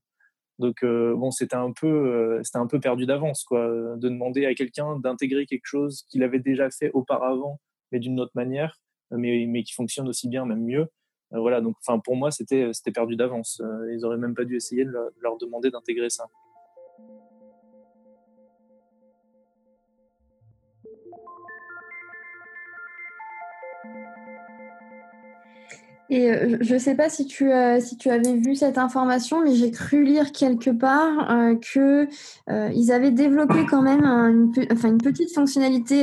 [0.62, 4.54] Donc euh, bon, c'était un peu, c'était un peu perdu d'avance, quoi, de demander à
[4.54, 7.60] quelqu'un d'intégrer quelque chose qu'il avait déjà fait auparavant,
[7.91, 8.80] mais d'une autre manière,
[9.12, 10.88] mais, qui fonctionne aussi bien, même mieux.
[11.34, 13.62] Euh, voilà, donc enfin pour moi c'était perdu d'avance.
[13.63, 16.28] Euh, ils auraient même pas dû essayer de leur demander d'intégrer ça.
[26.12, 29.56] Et euh, je ne sais pas si tu, si tu avais vu cette information, mais
[29.56, 32.10] j'ai cru lire quelque part euh, qu'ils
[32.50, 34.52] euh, avaient développé quand même une,
[34.97, 36.02] petite fonctionnalité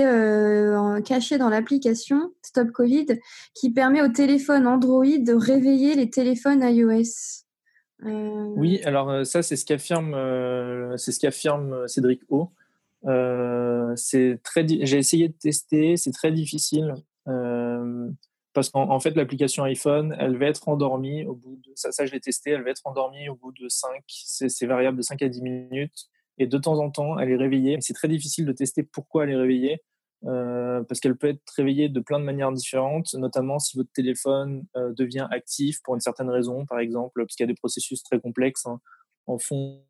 [1.05, 3.07] cachée dans l'application Stop Covid
[3.53, 7.45] qui permet aux téléphones Android de réveiller les téléphones iOS.
[8.03, 10.17] Oui, alors ça, c'est ce qu'affirme
[10.97, 12.51] c'est ce qu'affirme Cédric O.
[13.97, 16.95] c'est très, j'ai essayé de tester, c'est très difficile
[18.53, 22.13] parce qu'en fait, l'application iPhone, elle va être endormie au bout de, ça, ça je
[22.13, 25.29] l'ai testé, elle va être endormie au bout de 5, c'est variable de 5 à
[25.29, 26.09] 10 minutes,
[26.39, 27.79] et de temps en temps, elle est réveillée.
[27.81, 29.83] C'est très difficile de tester pourquoi elle est réveillée,
[30.25, 34.65] euh, parce qu'elle peut être réveillée de plein de manières différentes, notamment si votre téléphone
[34.77, 38.03] euh, devient actif pour une certaine raison, par exemple, parce qu'il y a des processus
[38.03, 38.81] très complexes hein,
[39.27, 39.83] en fond.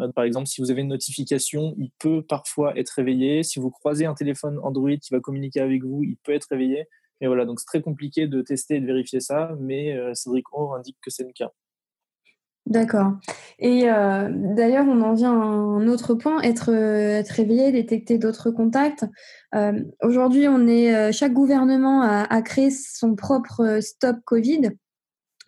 [0.00, 3.42] Euh, par exemple, si vous avez une notification, il peut parfois être réveillé.
[3.42, 6.86] Si vous croisez un téléphone Android qui va communiquer avec vous, il peut être réveillé.
[7.20, 10.46] Et voilà, donc c'est très compliqué de tester et de vérifier ça, mais euh, Cédric
[10.52, 11.50] O indique que c'est le cas.
[12.66, 13.12] D'accord.
[13.58, 18.18] Et euh, d'ailleurs, on en vient à un autre point, être, euh, être réveillé, détecter
[18.18, 19.04] d'autres contacts.
[20.02, 24.70] Aujourd'hui, on est chaque gouvernement a, créé son propre stop Covid.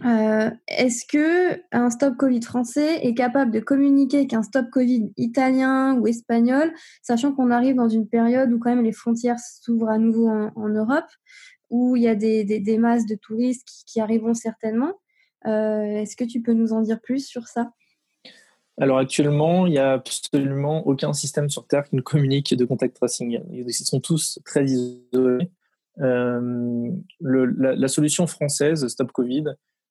[0.02, 6.08] Est-ce que un stop Covid français est capable de communiquer qu'un stop Covid italien ou
[6.08, 10.28] espagnol, sachant qu'on arrive dans une période où quand même les frontières s'ouvrent à nouveau
[10.28, 11.06] en Europe?
[11.72, 14.92] Où il y a des, masses de touristes qui, arriveront certainement.
[15.46, 17.72] Euh, est-ce que tu peux nous en dire plus sur ça?
[18.78, 22.96] Alors actuellement, il n'y a absolument aucun système sur Terre qui ne communique de contact
[22.96, 23.40] tracing.
[23.50, 25.50] Ils sont tous très isolés.
[26.00, 29.44] Euh, la, solution française, Stop Covid,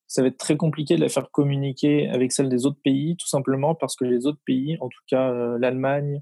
[0.07, 3.27] ça va être très compliqué de la faire communiquer avec celle des autres pays, tout
[3.27, 6.21] simplement parce que les autres pays, en tout cas euh, l'Allemagne,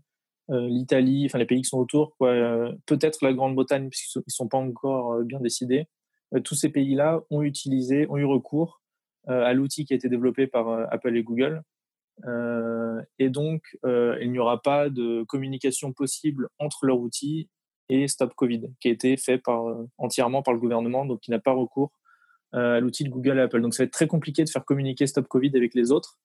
[0.49, 4.57] l'Italie, enfin les pays qui sont autour, euh, peut-être la Grande-Bretagne, puisqu'ils ne sont, pas
[4.57, 5.87] encore euh, bien décidés.
[6.43, 8.81] tous ces pays-là ont utilisé, ont eu recours
[9.27, 11.61] à l'outil qui a été développé par Apple et Google.
[13.19, 17.49] et donc, il n'y aura pas de communication possible entre leur outil
[17.89, 19.41] et Stop Covid, qui a été fait
[19.97, 21.91] entièrement par le gouvernement, donc qui n'a pas recours
[22.53, 23.61] à l'outil de Google et Apple.
[23.61, 26.17] Donc, ça va être très compliqué de faire communiquer Stop Covid avec les autres.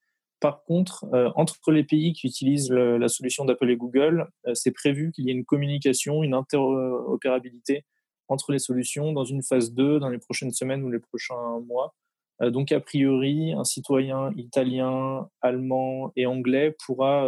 [0.45, 4.73] Par contre, euh, entre les pays qui utilisent la solution d'Apple et Google, euh, c'est
[4.73, 7.87] prévu qu'il y ait une communication, une interopérabilité
[8.29, 11.95] entre les solutions dans une phase 2 dans les prochaines semaines ou les prochains mois.
[12.43, 17.27] Euh, donc, a priori, un citoyen italien, allemand et anglais pourra,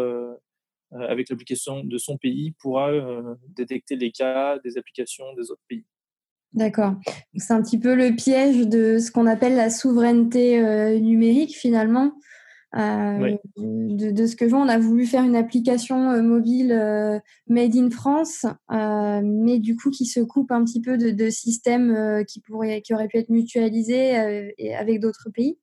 [0.93, 2.91] avec l'application de son pays, pourra
[3.49, 5.87] détecter les cas des applications des autres pays.
[6.53, 6.97] D'accord.
[7.35, 12.13] C'est un petit peu le piège de ce qu'on appelle la souveraineté numérique finalement.
[12.77, 17.19] Euh, de, ce que je vois, on a voulu faire une application euh, mobile euh,
[17.49, 22.41] made in France, mais du coup qui se coupe un petit peu de, systèmes qui,
[22.41, 24.15] pourraient, qui auraient pu être mutualisés
[24.75, 25.59] avec d'autres pays.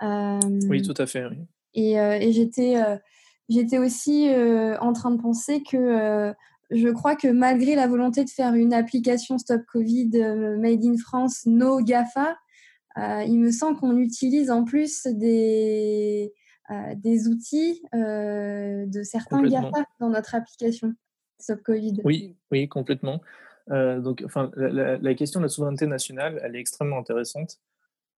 [0.00, 1.24] oui, tout à fait.
[1.74, 2.76] Et, j'étais,
[3.48, 4.28] j'étais aussi
[4.80, 6.32] en train de penser que
[6.70, 10.10] je crois que malgré la volonté de faire une application Stop Covid
[10.58, 12.36] made in France, no GAFA,
[12.96, 16.32] il me semble qu'on utilise en plus des,
[16.96, 20.94] des outils euh, de certains GAFA dans notre application
[21.38, 22.00] Stop Covid.
[22.04, 23.20] Oui, oui, complètement.
[23.70, 27.58] Euh, donc, enfin, la, question de la souveraineté nationale, elle est extrêmement intéressante.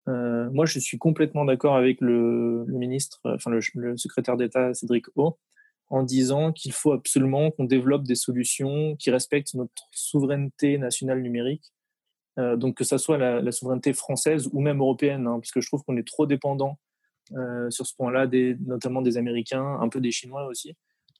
[0.08, 5.38] moi, je suis complètement d'accord avec le, ministre, enfin le, secrétaire d'État Cédric O,
[5.90, 11.74] en disant qu'il faut absolument qu'on développe des solutions qui respectent notre souveraineté nationale numérique.
[12.38, 15.84] donc que ça soit la, souveraineté française ou même européenne, hein, parce que je trouve
[15.84, 16.93] qu'on est trop dépendant euh,
[17.70, 18.28] sur ce point-là,
[18.66, 20.76] notamment des Américains, un peu des Chinois aussi.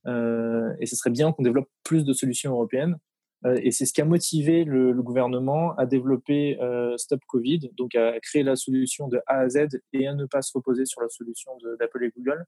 [0.06, 2.98] et ce serait bien qu'on développe plus de solutions européennes.
[3.46, 6.58] et c'est ce qui a motivé le, gouvernement à développer
[6.98, 10.42] Stop Covid, donc à créer la solution de A à Z et à ne pas
[10.42, 12.46] se reposer sur la solution d'Apple et Google.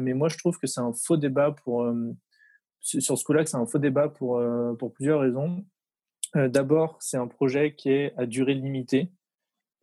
[0.00, 1.86] mais moi, je trouve que c'est un faux débat pour
[2.80, 4.40] sur ce coup-là, c'est un faux débat pour,
[4.78, 5.64] pour plusieurs raisons.
[6.34, 9.10] D'abord, c'est un projet qui est à durée limitée.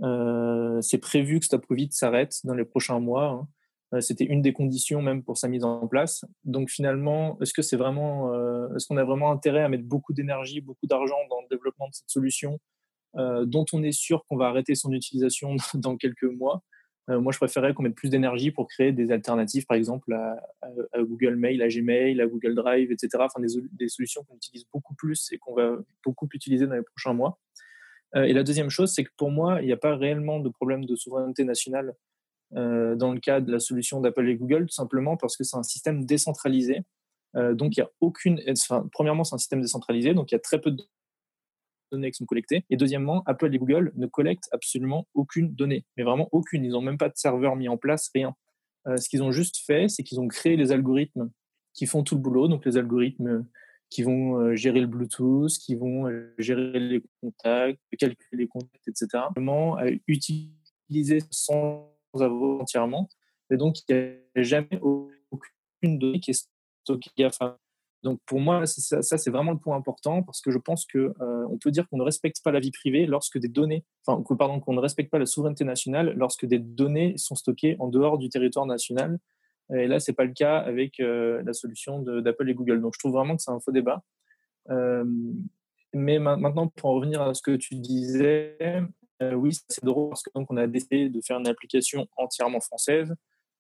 [0.02, 3.28] Euh, c'est prévu que Stop Covid s'arrête dans les prochains mois.
[3.28, 3.48] Hein.
[3.94, 6.26] Euh, c'était une des conditions même pour sa mise en place.
[6.44, 10.14] Donc finalement, est-ce que c'est vraiment, euh, est-ce qu'on a vraiment intérêt à mettre beaucoup
[10.14, 12.60] d'énergie, beaucoup d'argent dans le développement de cette solution
[13.44, 16.64] dont on est sûr qu'on va arrêter son utilisation dans quelques mois?
[17.08, 20.38] Moi, je préférerais qu'on mette plus d'énergie pour créer des alternatives, par exemple à,
[21.00, 23.10] Google Mail, à Gmail, à Google Drive, etc.
[23.20, 26.82] Enfin, des, des solutions qu'on utilise beaucoup plus et qu'on va beaucoup utiliser dans les
[26.82, 27.40] prochains mois.
[28.16, 30.50] Euh, et la deuxième chose, c'est que pour moi, il n'y a pas réellement de
[30.50, 31.94] problème de souveraineté nationale
[32.56, 35.58] euh, dans le cas de la solution d'Apple et Google, tout simplement parce que c'est
[35.58, 36.82] un système décentralisé.
[37.36, 38.42] Euh, donc, il y a aucune.
[38.92, 40.84] Premièrement, c'est un système décentralisé, donc il y a très peu de
[41.92, 42.66] données qui sont collectées.
[42.70, 46.64] Et deuxièmement, Apple et Google ne collectent absolument aucune donnée, mais vraiment aucune.
[46.64, 48.36] Ils n'ont même pas de serveur mis en place, rien.
[48.86, 51.30] ce qu'ils ont juste fait, c'est qu'ils ont créé les algorithmes
[51.74, 53.46] qui font tout le boulot, donc les algorithmes
[53.90, 58.88] qui vont euh, gérer le Bluetooth, qui vont euh, gérer les contacts, calculer les contacts,
[58.88, 59.08] etc.
[59.36, 63.10] Vraiment utiliser sans avoir entièrement.
[63.52, 64.02] Et donc, il n'y
[64.42, 66.50] a jamais aucune donnée qui est
[66.84, 67.12] stockée.
[68.04, 71.48] Donc, pour moi, ça, c'est vraiment le point important parce que je pense qu'on euh,
[71.50, 74.60] on peut dire qu'on ne respecte pas la vie privée lorsque des données, enfin, pardon,
[74.60, 78.30] qu'on ne respecte pas la souveraineté nationale lorsque des données sont stockées en dehors du
[78.30, 79.18] territoire national
[79.74, 82.82] et là, c'est pas le cas avec euh, la solution d'Apple et Google.
[82.82, 84.04] Donc, je trouve vraiment que c'est un faux débat.
[84.70, 85.04] Euh,
[85.94, 88.58] mais maintenant, pour en revenir à ce que tu disais,
[89.22, 92.60] euh, oui, c'est drôle parce que donc on a décidé de faire une application entièrement
[92.60, 93.16] française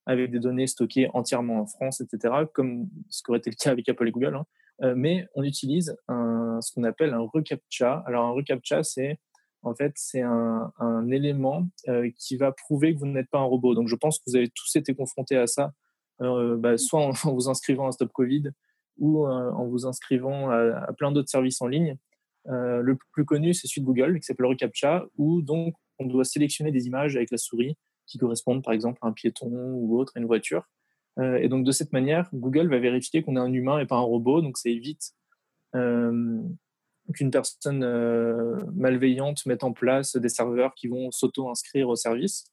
[0.05, 3.87] avec des données stockées entièrement en France, etc., comme ce qu'aurait été le cas avec
[3.87, 4.35] Apple et Google.
[4.35, 4.93] Hein.
[4.95, 8.03] mais on utilise ce qu'on appelle un reCAPTCHA.
[8.05, 9.19] Alors, un reCAPTCHA, c'est
[9.63, 10.71] en fait, c'est un,
[11.09, 11.67] élément
[12.19, 13.73] qui va prouver que vous n'êtes pas un robot.
[13.73, 15.71] Donc, je pense que vous avez tous été confrontés à ça
[16.19, 18.51] bah, soit en, vous inscrivant à Stop Covid
[18.97, 21.97] ou euh, en vous inscrivant à, plein d'autres services en ligne.
[22.47, 26.23] Euh, le plus connu, c'est celui de Google, qui s'appelle reCAPTCHA, où donc on doit
[26.23, 30.13] sélectionner des images avec la souris qui correspondent par exemple à un piéton ou autre,
[30.15, 30.69] à une voiture.
[31.19, 34.01] et donc de cette manière, Google va vérifier qu'on est un humain et pas un
[34.01, 35.15] robot, donc ça évite
[35.73, 37.79] qu'une personne
[38.75, 42.45] malveillante mette en place des serveurs qui vont s'auto-inscrire au service.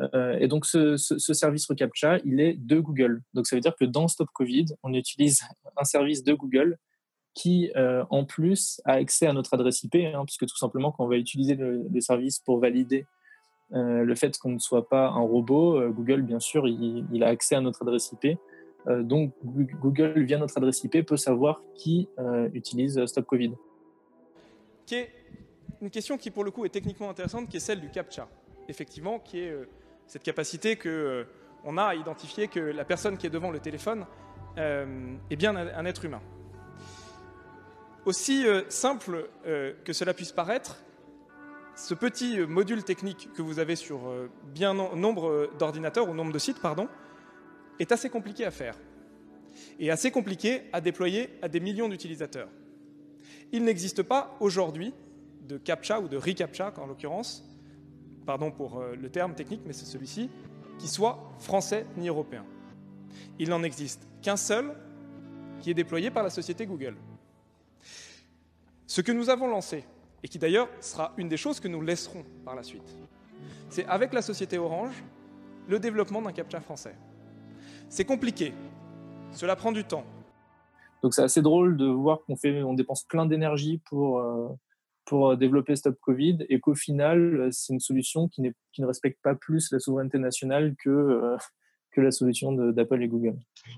[0.00, 3.22] Euh, et donc, ce, service reCAPTCHA, il est de Google.
[3.32, 5.40] Donc, ça veut dire que dans Stop Covid, on utilise
[5.76, 6.78] un service de Google
[7.34, 11.04] qui, euh, en plus, a accès à notre adresse IP, hein, puisque tout simplement, quand
[11.04, 13.06] on va utiliser le, service pour valider
[13.72, 17.56] euh, le fait qu'on ne soit pas un robot, Google, bien sûr, il, a accès
[17.56, 18.38] à notre adresse IP.
[19.00, 22.08] donc, Google, via notre adresse IP, peut savoir qui
[22.52, 23.52] utilise Stop Covid.
[25.80, 28.28] Une question qui, pour le coup, est techniquement intéressante, qui est celle du CAPTCHA.
[28.68, 29.52] Effectivement, qui est
[30.06, 31.24] cette capacité qu'on euh,
[31.64, 34.06] on a à identifier que la personne qui est devant le téléphone
[34.58, 36.20] euh, est bien un, être humain.
[38.04, 40.76] Aussi euh, simple que cela puisse paraître,
[41.74, 44.00] ce petit module technique que vous avez sur
[44.44, 46.88] bien nombre d'ordinateurs ou nombre de sites, pardon,
[47.80, 48.76] est assez compliqué à faire
[49.80, 52.48] et assez compliqué à déployer à des millions d'utilisateurs.
[53.50, 54.94] Il n'existe pas aujourd'hui
[55.42, 57.44] de CAPTCHA ou de reCAPTCHA en l'occurrence
[58.24, 60.30] pardon pour euh, le terme technique, mais c'est celui-ci,
[60.78, 62.44] qui soit français ni européen.
[63.38, 64.74] Il n'en existe qu'un seul
[65.60, 66.96] qui est déployé par la société Google.
[68.86, 69.84] Ce que nous avons lancé,
[70.22, 72.96] et qui d'ailleurs sera une des choses que nous laisserons par la suite,
[73.68, 75.02] c'est avec la société Orange
[75.68, 76.94] le développement d'un captcha français.
[77.88, 78.52] C'est compliqué,
[79.32, 80.04] cela prend du temps.
[81.02, 84.48] Donc c'est assez drôle de voir qu'on dépense plein d'énergie pour, euh,
[85.04, 88.86] pour euh, développer Stop Covid et qu'au final, euh, c'est une solution qui, qui, ne
[88.86, 91.36] respecte pas plus la souveraineté nationale que, euh,
[91.92, 93.36] que la solution d'Apple et Google.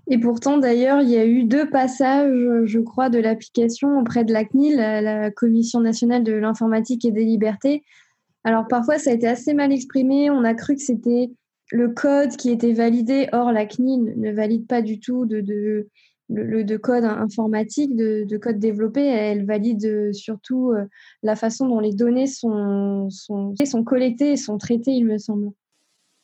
[0.09, 4.33] Et pourtant, d'ailleurs, il y a eu deux passages, je crois, de l'application auprès de
[4.33, 7.83] la CNIL, la Commission nationale de l'informatique et des libertés.
[8.45, 10.31] Alors parfois, ça a été assez mal exprimé.
[10.31, 11.31] On a cru que c'était
[11.73, 13.29] le code qui était validé.
[13.33, 15.89] Or, la CNIL ne valide pas du tout de, de
[16.29, 20.85] le, de code informatique, de, code développé, elle valide euh, surtout euh,
[21.23, 25.51] la façon dont les données sont, sont, sont collectées et sont traitées, il me semble.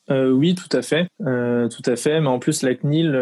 [0.09, 2.19] Euh, oui, tout à fait, tout à fait.
[2.19, 3.17] Mais en plus, la CNIL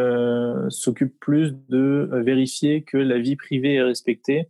[0.70, 4.50] s'occupe plus de vérifier que la vie privée est respectée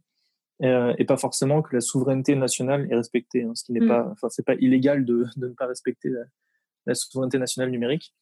[0.62, 3.44] et pas forcément que la souveraineté nationale est respectée.
[3.44, 3.88] Hein, ce qui n'est mm.
[3.88, 6.22] pas, enfin, c'est pas illégal de, de, ne pas respecter la,
[6.86, 8.14] la souveraineté nationale numérique.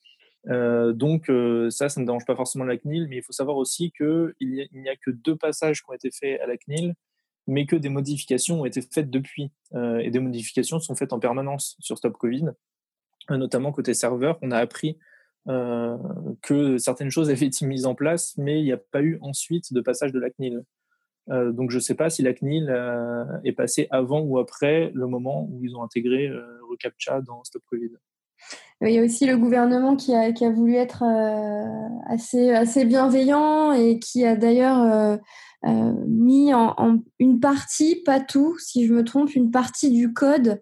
[0.46, 1.32] Donc
[1.70, 4.90] ça, ça ne dérange pas forcément la CNIL, mais il faut savoir aussi qu'il n'y
[4.90, 6.96] a, que deux passages qui ont été faits à la CNIL,
[7.48, 9.52] mais que des modifications ont été faites depuis.
[9.76, 12.46] et des modifications sont faites en permanence sur Stop Covid,
[13.30, 14.40] notamment côté serveur.
[14.42, 14.98] On a appris
[15.46, 19.74] que certaines choses avaient été mises en place, mais il n'y a pas eu ensuite
[19.74, 20.64] de passage de la CNIL.
[21.32, 24.92] Euh, donc je ne sais pas si la CNIL euh, est passée avant ou après
[24.94, 27.92] le moment où ils ont intégré euh, ReCAPTCHA dans Stop Covid.
[28.82, 31.04] Il y a aussi le gouvernement qui a, voulu être
[32.08, 35.20] assez, assez bienveillant et qui a d'ailleurs
[35.66, 40.62] mis en, une partie, pas tout, si je me trompe, une partie du code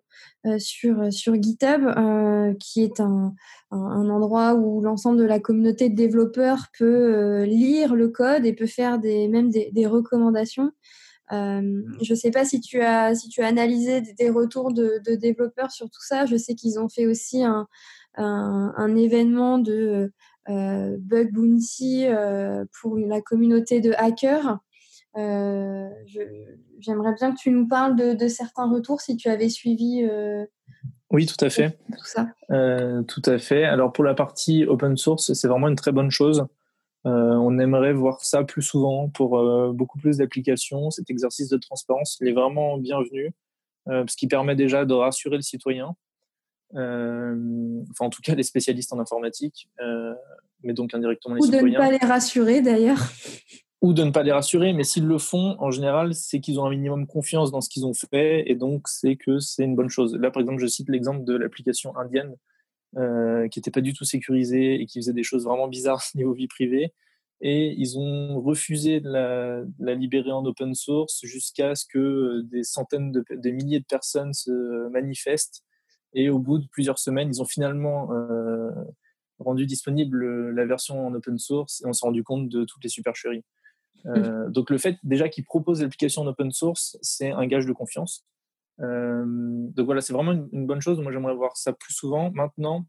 [0.58, 3.34] sur, GitHub, qui est un,
[3.72, 8.68] endroit où l'ensemble de la communauté de développeurs peut euh, lire le code et peut
[8.68, 10.72] faire même des, recommandations.
[11.32, 15.02] Euh, je ne sais pas si tu as, si tu as analysé des, retours de,
[15.16, 16.26] développeurs sur tout ça.
[16.26, 17.68] Je sais qu'ils ont fait aussi un,
[18.16, 20.12] un, événement de
[20.50, 22.06] euh, Bug Bounty
[22.82, 24.60] pour la communauté de hackers.
[26.80, 30.08] J'aimerais bien que tu nous parles de, de, certains retours si tu avais suivi
[31.10, 31.78] oui, tout à fait.
[31.98, 32.28] Tout ça.
[32.52, 33.64] Euh, tout à fait.
[33.64, 36.46] Alors pour la partie open source, c'est vraiment une très bonne chose.
[37.06, 40.90] Euh, on aimerait voir ça plus souvent pour euh, beaucoup plus d'applications.
[40.90, 43.34] Cet exercice de transparence, il est vraiment bienvenu,
[43.86, 45.96] parce qu'il permet déjà de rassurer le citoyen,
[46.74, 49.70] enfin en tout cas les spécialistes en informatique,
[50.64, 51.64] mais donc indirectement les citoyens.
[51.64, 53.00] Ou de ne pas les rassurer d'ailleurs
[53.82, 56.66] ou de ne pas les rassurer, mais s'ils le font, en général, c'est qu'ils ont
[56.66, 59.90] un minimum confiance dans ce qu'ils ont fait, et donc c'est que c'est une bonne
[59.90, 60.16] chose.
[60.16, 62.36] Là, par exemple, je cite l'exemple de l'application indienne,
[62.96, 66.34] euh, qui n'était pas du tout sécurisée et qui faisait des choses vraiment bizarres niveau
[66.34, 66.94] vie privée,
[67.42, 73.12] et ils ont refusé de la, libérer en open source jusqu'à ce que des centaines,
[73.12, 75.64] de, des milliers de personnes se manifestent,
[76.14, 78.12] et au bout de plusieurs semaines, ils ont finalement...
[78.14, 78.72] Euh,
[79.40, 82.90] rendu disponible la version en open source et on s'est rendu compte de toutes les
[82.90, 83.44] supercheries.
[84.06, 87.74] Euh, donc le fait déjà qu'ils proposent l'application en open source, c'est un gage de
[87.74, 88.26] confiance.
[88.82, 91.00] Euh, donc voilà, c'est vraiment une, bonne chose.
[91.00, 92.32] Moi, j'aimerais voir ça plus souvent.
[92.32, 92.86] Maintenant,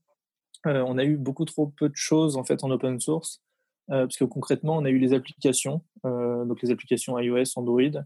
[0.66, 3.42] euh, on a eu beaucoup trop peu de choses en fait en open source,
[3.88, 8.02] parce que concrètement, on a eu les applications, donc les applications iOS, Android,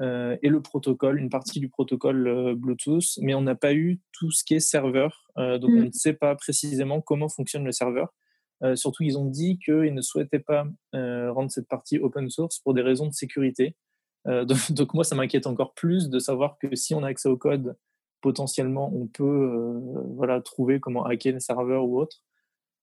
[0.00, 4.44] et le protocole, une partie du protocole Bluetooth, mais on n'a pas eu tout ce
[4.44, 5.26] qui est serveur.
[5.36, 5.84] donc on mm.
[5.84, 8.14] ne sait pas précisément comment fonctionne le serveur.
[8.62, 12.58] Euh, surtout, ils ont dit qu'ils ne souhaitaient pas euh, rendre cette partie open source
[12.60, 13.76] pour des raisons de sécurité.
[14.26, 17.36] Euh, donc, moi, ça m'inquiète encore plus de savoir que si on a accès au
[17.36, 17.76] code,
[18.20, 19.80] potentiellement, on peut
[20.14, 22.18] voilà, trouver comment hacker le serveur ou autre.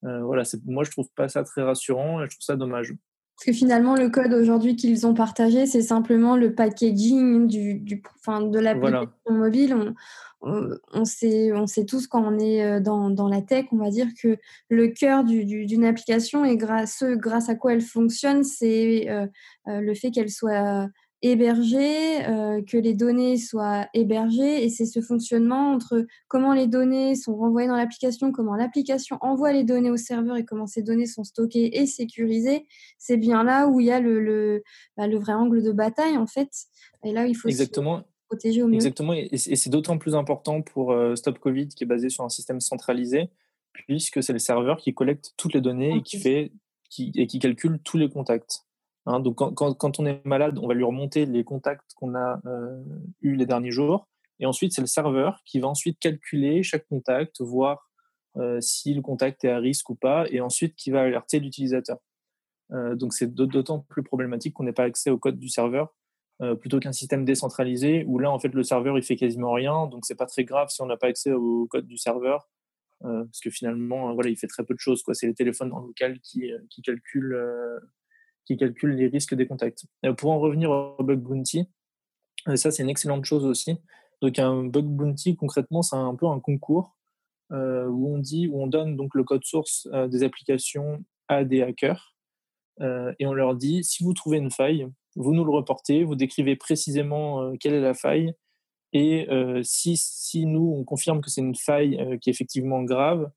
[0.01, 2.95] voilà, moi, je trouve pas ça très rassurant et je trouve ça dommage.
[3.37, 8.01] Parce que finalement, le code aujourd'hui qu'ils ont partagé, c'est simplement le packaging du, du
[8.17, 9.75] enfin, de l'application mobile.
[9.75, 9.93] On,
[10.41, 13.89] on, sait, on sait tous quand on est euh, dans, dans la tech, on va
[13.89, 14.37] dire que
[14.69, 19.27] le cœur d'une application et grâce, grâce à quoi elle fonctionne, c'est euh,
[19.67, 20.87] euh, le fait qu'elle soit
[21.21, 24.63] hébergé, euh, que les données soient hébergées.
[24.63, 29.51] Et c'est ce fonctionnement entre comment les données sont renvoyées dans l'application, comment l'application envoie
[29.51, 32.67] les données au serveur et comment ces données sont stockées et sécurisées.
[32.97, 34.63] C'est bien là où il y a le, le,
[34.95, 36.49] bah, le vrai angle de bataille, en fait.
[37.03, 38.03] Et là, il faut Exactement.
[38.27, 38.75] protéger au mieux.
[38.75, 39.13] Exactement.
[39.13, 42.59] Et, c'est d'autant plus important pour euh, Stop Covid, qui est basé sur un système
[42.59, 43.29] centralisé,
[43.73, 46.51] puisque c'est le serveur qui collecte toutes les données et qui, fait,
[46.89, 48.66] qui, et qui calcule tous les contacts.
[49.07, 52.83] Hein, donc quand, on est malade, on va lui remonter les contacts qu'on a euh,
[53.21, 54.09] eus les derniers jours.
[54.39, 57.89] Et ensuite, c'est le serveur qui va ensuite calculer chaque contact, voir
[58.35, 61.99] euh, si le contact est à risque ou pas, et ensuite qui va alerter l'utilisateur.
[62.73, 65.95] Euh, donc c'est d'autant plus problématique qu'on n'ait pas accès au code du serveur,
[66.59, 69.87] plutôt qu'un système décentralisé où là, en fait, le serveur, il fait quasiment rien.
[69.87, 72.47] Donc c'est pas très grave si on n'a pas accès au code du serveur.
[73.01, 75.01] parce que finalement, voilà, il fait très peu de choses.
[75.13, 77.35] C'est les téléphones en local qui, qui calculent
[78.47, 79.85] qui calcule les risques des contacts.
[80.05, 81.67] Euh, pour en revenir au bug bounty,
[82.47, 83.75] euh, ça c'est une excellente chose aussi.
[84.21, 86.95] Donc un bug bounty concrètement c'est un peu un concours
[87.51, 91.61] euh, où on dit où on donne donc le code source des applications à des
[91.61, 92.15] hackers
[92.79, 96.55] et on leur dit si vous trouvez une faille, vous nous le reportez, vous décrivez
[96.55, 98.33] précisément quelle est la faille
[98.93, 99.27] et
[99.63, 103.31] si, si nous on confirme que c'est une faille qui est effectivement grave,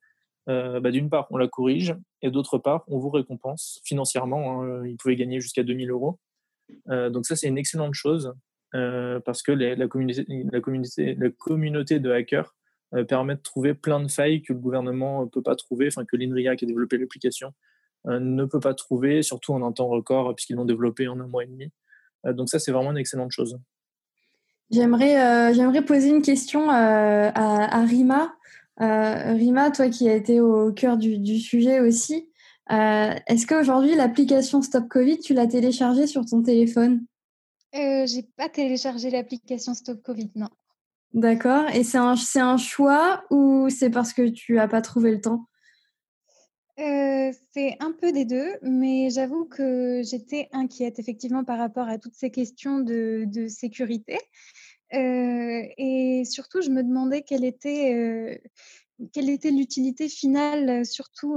[0.46, 4.62] bah, d'une part, on la corrige, et d'autre part, on vous récompense financièrement.
[4.62, 6.18] Hein, il pouvait gagner jusqu'à 2000 euros.
[6.88, 8.34] Euh, donc ça, c'est une excellente chose,
[8.74, 12.54] euh, parce que la, communauté, la, communauté, la communauté de hackers
[13.08, 16.16] permet de trouver plein de failles que le gouvernement ne peut pas trouver, enfin que
[16.16, 17.52] l'INRIA qui a développé l'application
[18.06, 21.44] ne peut pas trouver, surtout en un temps record, puisqu'ils l'ont développé en un mois
[21.44, 21.70] et demi.
[22.24, 23.60] donc ça, c'est vraiment une excellente chose.
[24.72, 28.34] J'aimerais, j'aimerais poser une question à, Rima.
[28.80, 32.28] Rima, toi qui as été au cœur du, sujet aussi,
[32.68, 37.04] est-ce qu'aujourd'hui l'application Stop Covid, tu l'as téléchargée sur ton téléphone?
[37.74, 40.48] Euh, J'ai pas téléchargé l'application Stop Covid, non.
[41.12, 41.68] D'accord.
[41.74, 45.46] Et c'est un, un choix ou c'est parce que tu n'as pas trouvé le temps?
[46.78, 51.98] Euh, c'est un peu des deux, mais j'avoue que j'étais inquiète effectivement par rapport à
[51.98, 54.18] toutes ces questions de, sécurité.
[54.94, 58.36] Euh, et surtout, je me demandais quelle était, euh,
[59.12, 61.36] quelle était l'utilité finale, surtout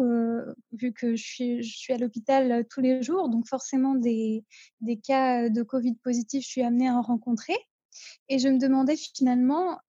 [0.74, 4.44] vu que je suis, je suis à l'hôpital tous les jours, donc forcément des,
[4.82, 7.56] des, cas de Covid positifs, je suis amenée à en rencontrer.
[8.28, 9.80] Et je me demandais finalement,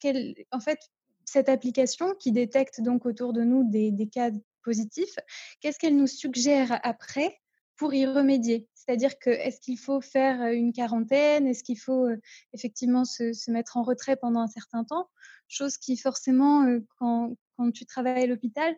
[0.00, 0.78] quelle, en fait,
[1.24, 4.30] cette application qui détecte donc autour de nous des, cas
[4.62, 5.16] positifs,
[5.60, 7.40] qu'est-ce qu'elle nous suggère après
[7.76, 11.46] pour y remédier C'est-à-dire que est-ce qu'il faut faire une quarantaine?
[11.46, 12.08] Est-ce qu'il faut
[12.52, 15.08] effectivement se, mettre en retrait pendant un certain temps?
[15.48, 16.66] Chose qui forcément,
[16.98, 17.36] quand,
[17.72, 18.76] tu travailles à l'hôpital,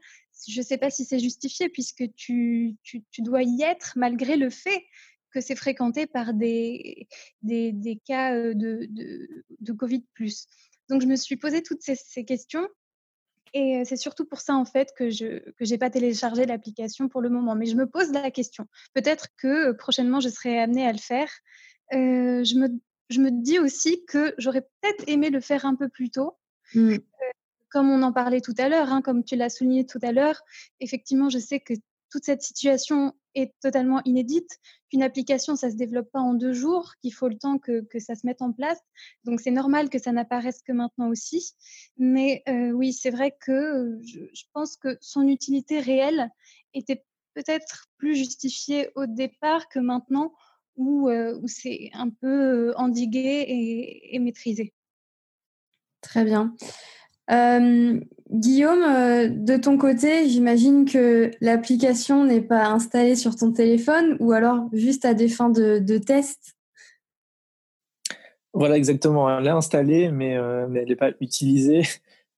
[0.48, 4.36] je ne sais pas si c'est justifié puisque tu, tu, tu, dois y être malgré
[4.36, 4.84] le fait
[5.30, 7.08] que c'est fréquenté par des,
[7.42, 10.04] des, des cas de, de, de Covid.
[10.88, 12.66] Donc, je me suis posé toutes ces, questions.
[13.54, 17.28] Et c'est surtout pour ça, en fait, que je n'ai pas téléchargé l'application pour le
[17.28, 17.54] moment.
[17.54, 18.66] Mais je me pose la question.
[18.94, 21.30] Peut-être que prochainement, je serai amenée à le faire.
[21.92, 22.68] je, me,
[23.08, 26.36] je me dis aussi que j'aurais peut-être aimé le faire un peu plus tôt.
[26.74, 26.96] Mmh.
[27.70, 30.42] comme on en parlait tout à l'heure, hein, comme tu l'as souligné tout à l'heure,
[30.80, 31.74] effectivement, je sais que
[32.10, 34.58] toute cette situation est totalement inédite,
[34.90, 37.82] qu'une application, ça ne se développe pas en deux jours, qu'il faut le temps que,
[37.82, 38.80] que, ça se mette en place.
[39.24, 41.54] Donc, c'est normal que ça n'apparaisse que maintenant aussi.
[41.98, 46.30] Mais euh, oui, c'est vrai que je, pense que son utilité réelle
[46.74, 50.32] était peut-être plus justifiée au départ que maintenant,
[50.76, 54.72] où, euh, où c'est un peu endigué et, et maîtrisé.
[56.00, 56.54] Très bien.
[58.30, 64.32] Guillaume, euh, de ton côté, j'imagine que l'application n'est pas installée sur ton téléphone ou
[64.32, 66.56] alors juste à des fins de, test?
[68.52, 69.38] Voilà, exactement.
[69.38, 71.82] Elle est installée, mais, euh, mais elle n'est pas utilisée.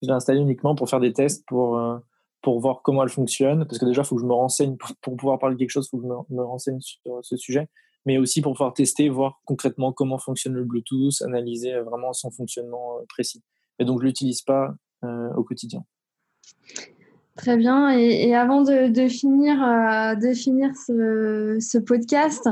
[0.02, 1.96] Je l'ai installée uniquement pour faire des tests, pour, euh,
[2.42, 3.64] pour voir comment elle fonctionne.
[3.64, 5.86] Parce que déjà, il faut que je me renseigne pour, pouvoir parler de quelque chose,
[5.86, 7.68] il faut que je me, renseigne sur ce sujet.
[8.04, 12.98] Mais aussi pour pouvoir tester, voir concrètement comment fonctionne le Bluetooth, analyser vraiment son fonctionnement
[13.08, 13.42] précis.
[13.78, 14.74] Et donc, je l'utilise pas
[15.04, 15.84] euh, au quotidien.
[17.36, 17.90] Très bien.
[17.90, 22.48] Et, avant de, finir, euh, de finir ce, podcast,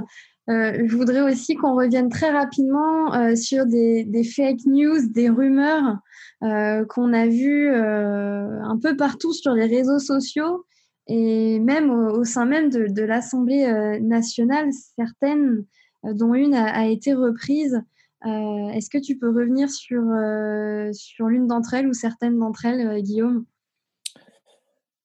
[0.49, 5.99] euh, je voudrais aussi qu'on revienne très rapidement sur des, fake news, des rumeurs
[6.41, 10.65] qu'on a vues un peu partout sur les réseaux sociaux
[11.09, 15.65] et même au, sein même de, l'Assemblée nationale, certaines,
[16.05, 17.83] dont une a été reprise
[18.27, 22.65] euh, est-ce que tu peux revenir sur, euh, sur l'une d'entre elles ou certaines d'entre
[22.65, 23.45] elles, euh, Guillaume?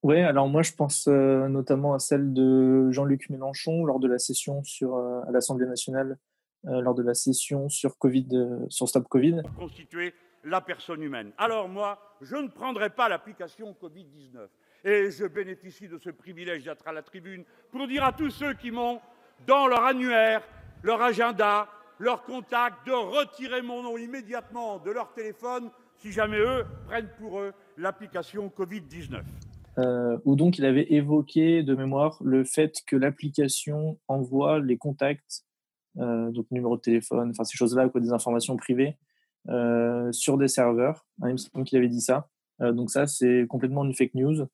[0.04, 4.64] Oui, alors moi je pense notamment à celle de Jean-Luc Mélenchon lors de la session
[4.64, 6.18] sur, à l'Assemblée nationale,
[6.64, 8.30] lors de la session sur, COVID,
[8.70, 9.44] sur Stop Covid.
[9.60, 11.32] Constituer la personne humaine.
[11.38, 14.48] Alors moi, je ne prendrai pas l'application Covid-19.
[14.84, 18.56] Et je bénéficie de ce privilège d'être à la tribune pour dire à tous ceux
[18.56, 19.00] qui m'ont,
[19.46, 20.42] dans leur annuaire,
[20.82, 21.70] leur agenda,
[22.02, 27.40] leur contact, de retirer mon nom immédiatement de leur téléphone si jamais eux prennent pour
[27.40, 29.22] eux l'application Covid-19.
[29.78, 35.46] Euh, ou donc il avait évoqué de mémoire le fait que l'application envoie les contacts,
[36.00, 38.98] euh, donc numéro de téléphone, enfin ces choses-là, quoi, des informations privées,
[39.50, 41.06] euh, sur des serveurs.
[41.22, 42.28] Hein, il me semble qu'il avait dit ça.
[42.60, 44.48] donc ça, c'est complètement une fake news.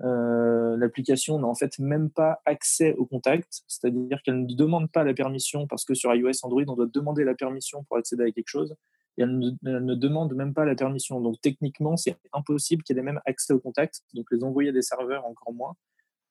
[0.00, 5.04] Euh, l'application n'a en fait même pas accès au contact, c'est-à-dire qu'elle ne demande pas
[5.04, 8.30] la permission, parce que sur iOS, Android, on doit demander la permission pour accéder à
[8.30, 8.74] quelque chose,
[9.18, 11.20] et elle ne, demande même pas la permission.
[11.20, 14.82] Donc techniquement, c'est impossible qu'elle ait même accès au contact, donc les envoyer à des
[14.82, 15.76] serveurs encore moins.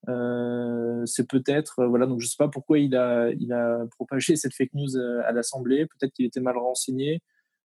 [0.10, 3.86] Euh, c'est peut-être, euh, voilà, donc je ne sais pas pourquoi il a, il a
[3.92, 7.22] propagé cette fake news à l'Assemblée, peut-être qu'il était mal renseigné,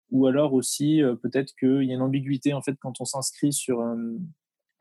[0.09, 3.81] ou alors aussi peut-être qu'il y a une ambiguïté en fait quand on s'inscrit sur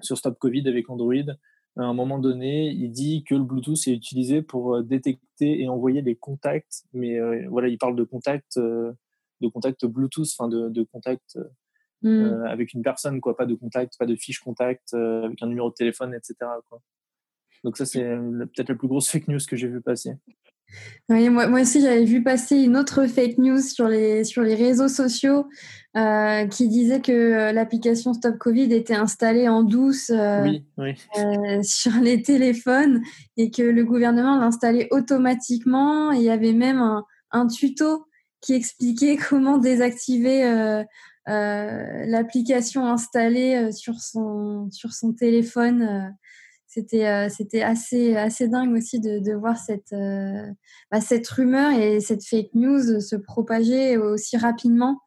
[0.03, 1.35] sur Stop Covid avec Android,
[1.77, 5.69] à un moment donné, il dit que le Bluetooth est utilisé pour euh, détecter et
[5.69, 8.93] envoyer les contacts, mais euh, voilà, il parle de contacts, euh,
[9.41, 11.39] de contacts Bluetooth, enfin de, de contacts
[12.03, 12.45] mmh.
[12.47, 15.75] avec une personne, quoi, pas de contact, pas de fiche contact avec un numéro de
[15.75, 16.35] téléphone, etc.
[16.69, 16.81] Quoi.
[17.65, 20.13] Donc ça, c'est peut-être la plus grosse fake news que j'ai vu passer.
[21.09, 24.55] Oui, moi, moi aussi, j'avais vu passer une autre fake news sur les, sur les
[24.55, 25.47] réseaux sociaux
[25.95, 30.49] euh, qui disait que euh, l'application Stop Covid était installée en douce euh,
[31.63, 33.03] sur les téléphones
[33.37, 36.11] et que le gouvernement l'installait automatiquement.
[36.13, 38.07] il y avait même un, un, tuto
[38.41, 40.83] qui expliquait comment désactiver
[41.27, 46.17] l'application installée sur son sur son téléphone
[46.73, 49.95] c'était c'était assez assez dingue aussi de, de voir cette
[50.91, 55.01] bah, cette rumeur et cette fake news se propager aussi rapidement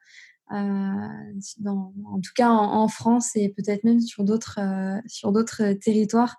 [0.51, 4.59] dans, en tout cas en, France et peut-être même sur d'autres
[5.07, 6.36] sur d'autres territoires.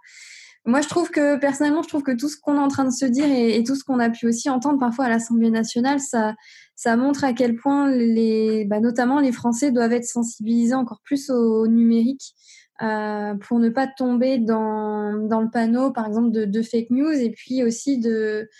[0.66, 2.90] Moi, je trouve que personnellement, je trouve que tout ce qu'on est en train de
[2.90, 6.34] se dire et, tout ce qu'on a pu aussi entendre parfois à l'Assemblée nationale, ça,
[6.74, 11.30] ça montre à quel point les, bah, notamment les Français doivent être sensibilisés encore plus
[11.30, 12.34] au, numérique
[12.82, 17.30] euh, pour ne pas tomber dans, dans le panneau, par exemple, de, fake news et
[17.30, 18.50] puis aussi de,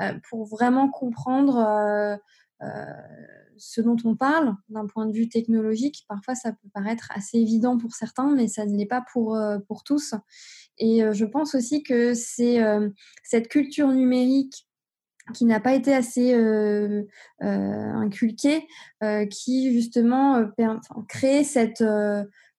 [0.00, 2.18] euh, pour vraiment comprendre
[2.62, 2.86] euh,
[3.58, 6.06] ce dont on parle d'un point de vue technologique.
[6.08, 9.84] Parfois, ça peut paraître assez évident pour certains, mais ça ne l'est pas pour, pour
[9.84, 10.14] tous.
[10.78, 12.58] Et je pense aussi que c'est
[13.24, 14.66] cette culture numérique
[15.34, 16.34] qui n'a pas été assez
[17.40, 18.66] inculquée,
[19.30, 20.44] qui justement
[21.08, 21.82] crée cette,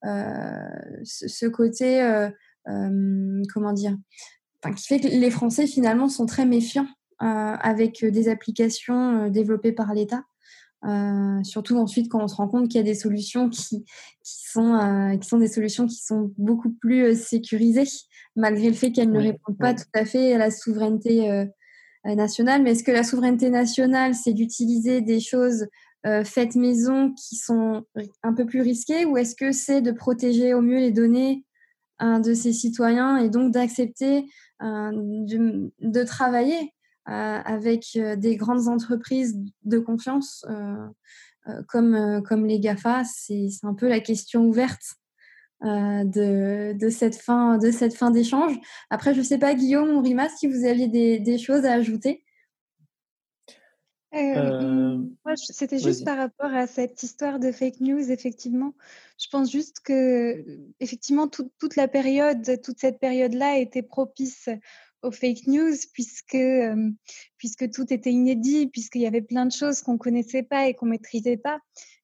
[0.04, 2.30] ce, côté,
[2.66, 3.98] comment dire,
[4.76, 6.88] qui fait que les Français finalement sont très méfiants
[7.20, 10.24] avec des applications développées par l'État.
[10.86, 13.84] Euh, surtout ensuite quand on se rend compte qu'il y a des solutions qui,
[14.24, 17.88] qui, sont, euh, qui sont des solutions qui sont beaucoup plus euh, sécurisées,
[18.36, 21.48] malgré le fait qu'elles ne répondent pas tout à fait à la souveraineté
[22.06, 22.62] nationale.
[22.62, 25.66] Mais est-ce que la souveraineté nationale, c'est d'utiliser des choses
[26.24, 27.84] faites maison qui sont
[28.24, 31.44] un peu plus risquées, ou est-ce que c'est de protéger au mieux les données
[32.02, 34.28] de ses citoyens et donc d'accepter
[34.62, 36.74] de, de, travailler
[37.10, 40.88] euh, avec euh, des grandes entreprises de confiance euh,
[41.68, 43.04] comme, comme les GAFA?
[43.06, 44.96] C'est un peu la question ouverte
[45.64, 47.58] de, de, cette fin
[48.12, 48.60] d'échange.
[48.90, 50.88] Après, je ne sais pas, Guillaume ou Rima, si vous aviez
[51.20, 52.24] des choses à ajouter.
[55.36, 58.74] C'était juste par rapport à cette histoire de fake news, effectivement.
[59.20, 60.46] Je pense juste que,
[60.80, 64.50] effectivement, toute la période, toute cette période-là était propice
[65.04, 66.38] aux fake news puisque,
[67.38, 70.74] puisque tout était inédit, puisqu'il y avait plein de choses qu'on ne connaissait pas et
[70.74, 71.60] qu'on ne maîtrisait pas.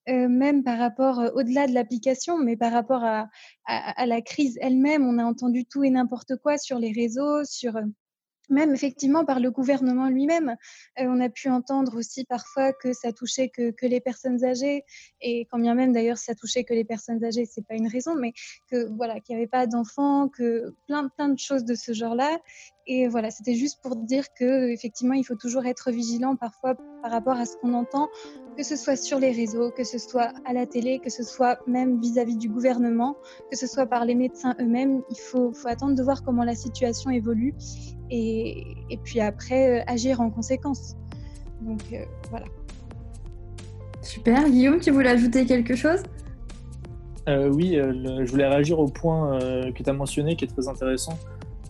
[0.08, 3.30] même par rapport, au-delà de l'application, mais par rapport à,
[3.66, 7.80] à, la crise elle-même, on a entendu tout et n'importe quoi sur les réseaux, sur
[8.54, 10.56] même effectivement par le gouvernement lui-même.
[10.98, 14.84] on a pu entendre aussi parfois que ça touchait que, que les personnes âgées,
[15.22, 18.16] et quand bien même d'ailleurs ça touchait que les personnes âgées, c'est pas une raison,
[18.16, 18.34] mais
[18.70, 22.40] que voilà qu'il n'y avait pas d'enfants, que plein plein de choses de ce genre-là.
[22.86, 27.12] Et voilà, c'était juste pour dire que effectivement, il faut toujours être vigilant parfois par
[27.12, 28.10] rapport à ce qu'on entend,
[28.58, 31.60] que ce soit sur les réseaux, que ce soit à la télé, que ce soit
[31.66, 33.16] même vis-à-vis du gouvernement,
[33.50, 35.02] que ce soit par les médecins eux-mêmes.
[35.10, 37.56] Il faut, faut, attendre de voir comment la situation évolue
[38.10, 40.96] et, et puis après euh, agir en conséquence.
[41.62, 42.48] Donc euh, voilà.
[44.02, 44.50] Super.
[44.50, 46.04] Guillaume, tu voulais ajouter quelque chose?
[47.30, 51.18] Euh, Oui, je voulais réagir au point que tu as mentionné qui est très intéressant.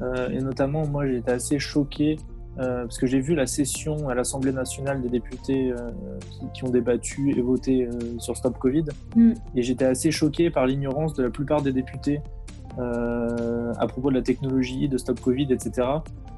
[0.01, 2.17] Euh, et notamment, moi, j'ai été assez choqué
[2.59, 5.91] euh, parce que j'ai vu la session à l'Assemblée nationale des députés euh,
[6.53, 7.87] qui, ont débattu et voté
[8.19, 8.85] sur Stop Covid.
[9.15, 9.33] Mm.
[9.55, 12.21] Et j'étais assez choqué par l'ignorance de la plupart des députés
[12.75, 15.87] à propos de la technologie, de Stop Covid, etc.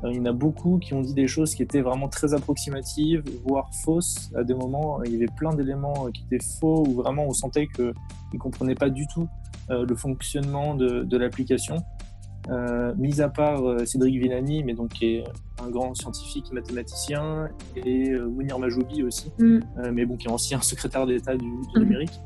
[0.03, 3.23] il y en a beaucoup qui ont dit des choses qui étaient vraiment très approximatives,
[3.45, 5.01] voire fausses à des moments.
[5.05, 7.93] Il y avait plein d'éléments qui étaient faux, où vraiment on sentait qu'ils
[8.33, 9.29] ne comprenaient pas du tout
[9.69, 11.77] le fonctionnement de, de l'application.
[12.49, 15.23] Euh, mis à part euh, Cédric Villani, mais donc qui est
[15.63, 19.59] un grand scientifique mathématicien, et euh, Mounir Majoubi aussi, mm.
[19.91, 21.79] mais bon, qui est ancien secrétaire d'État du, mm.
[21.79, 22.19] numérique.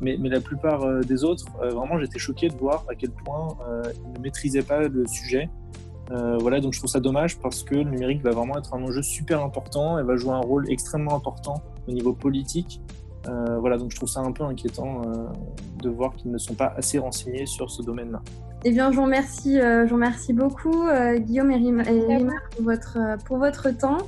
[0.00, 3.56] Mais, mais, la plupart des autres, vraiment, j'étais choqué de voir à quel point
[3.94, 5.48] ils ne maîtrisaient pas le sujet.
[6.10, 9.02] voilà, donc je trouve ça dommage parce que le numérique va vraiment être un enjeu
[9.02, 12.80] super important et va jouer un rôle extrêmement important au niveau politique.
[13.24, 15.02] voilà, donc je trouve ça un peu inquiétant
[15.80, 18.20] de voir qu'ils ne sont pas assez renseignés sur ce domaine-là.
[18.66, 22.64] Eh bien, je vous remercie, euh, je vous remercie beaucoup, euh, Guillaume et Rima, pour,
[22.64, 23.98] votre, euh, pour votre temps.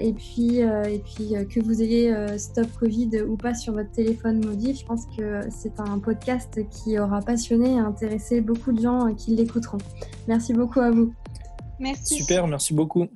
[0.00, 4.74] et puis, et puis que vous ayez Stop Covid ou pas sur votre téléphone mobile,
[4.74, 9.36] je pense que c'est un podcast qui aura passionné et intéressé beaucoup de gens qui
[9.36, 9.78] l'écouteront.
[10.26, 11.12] Merci beaucoup à vous.
[11.78, 12.16] Merci.
[12.16, 13.06] Super, merci beaucoup.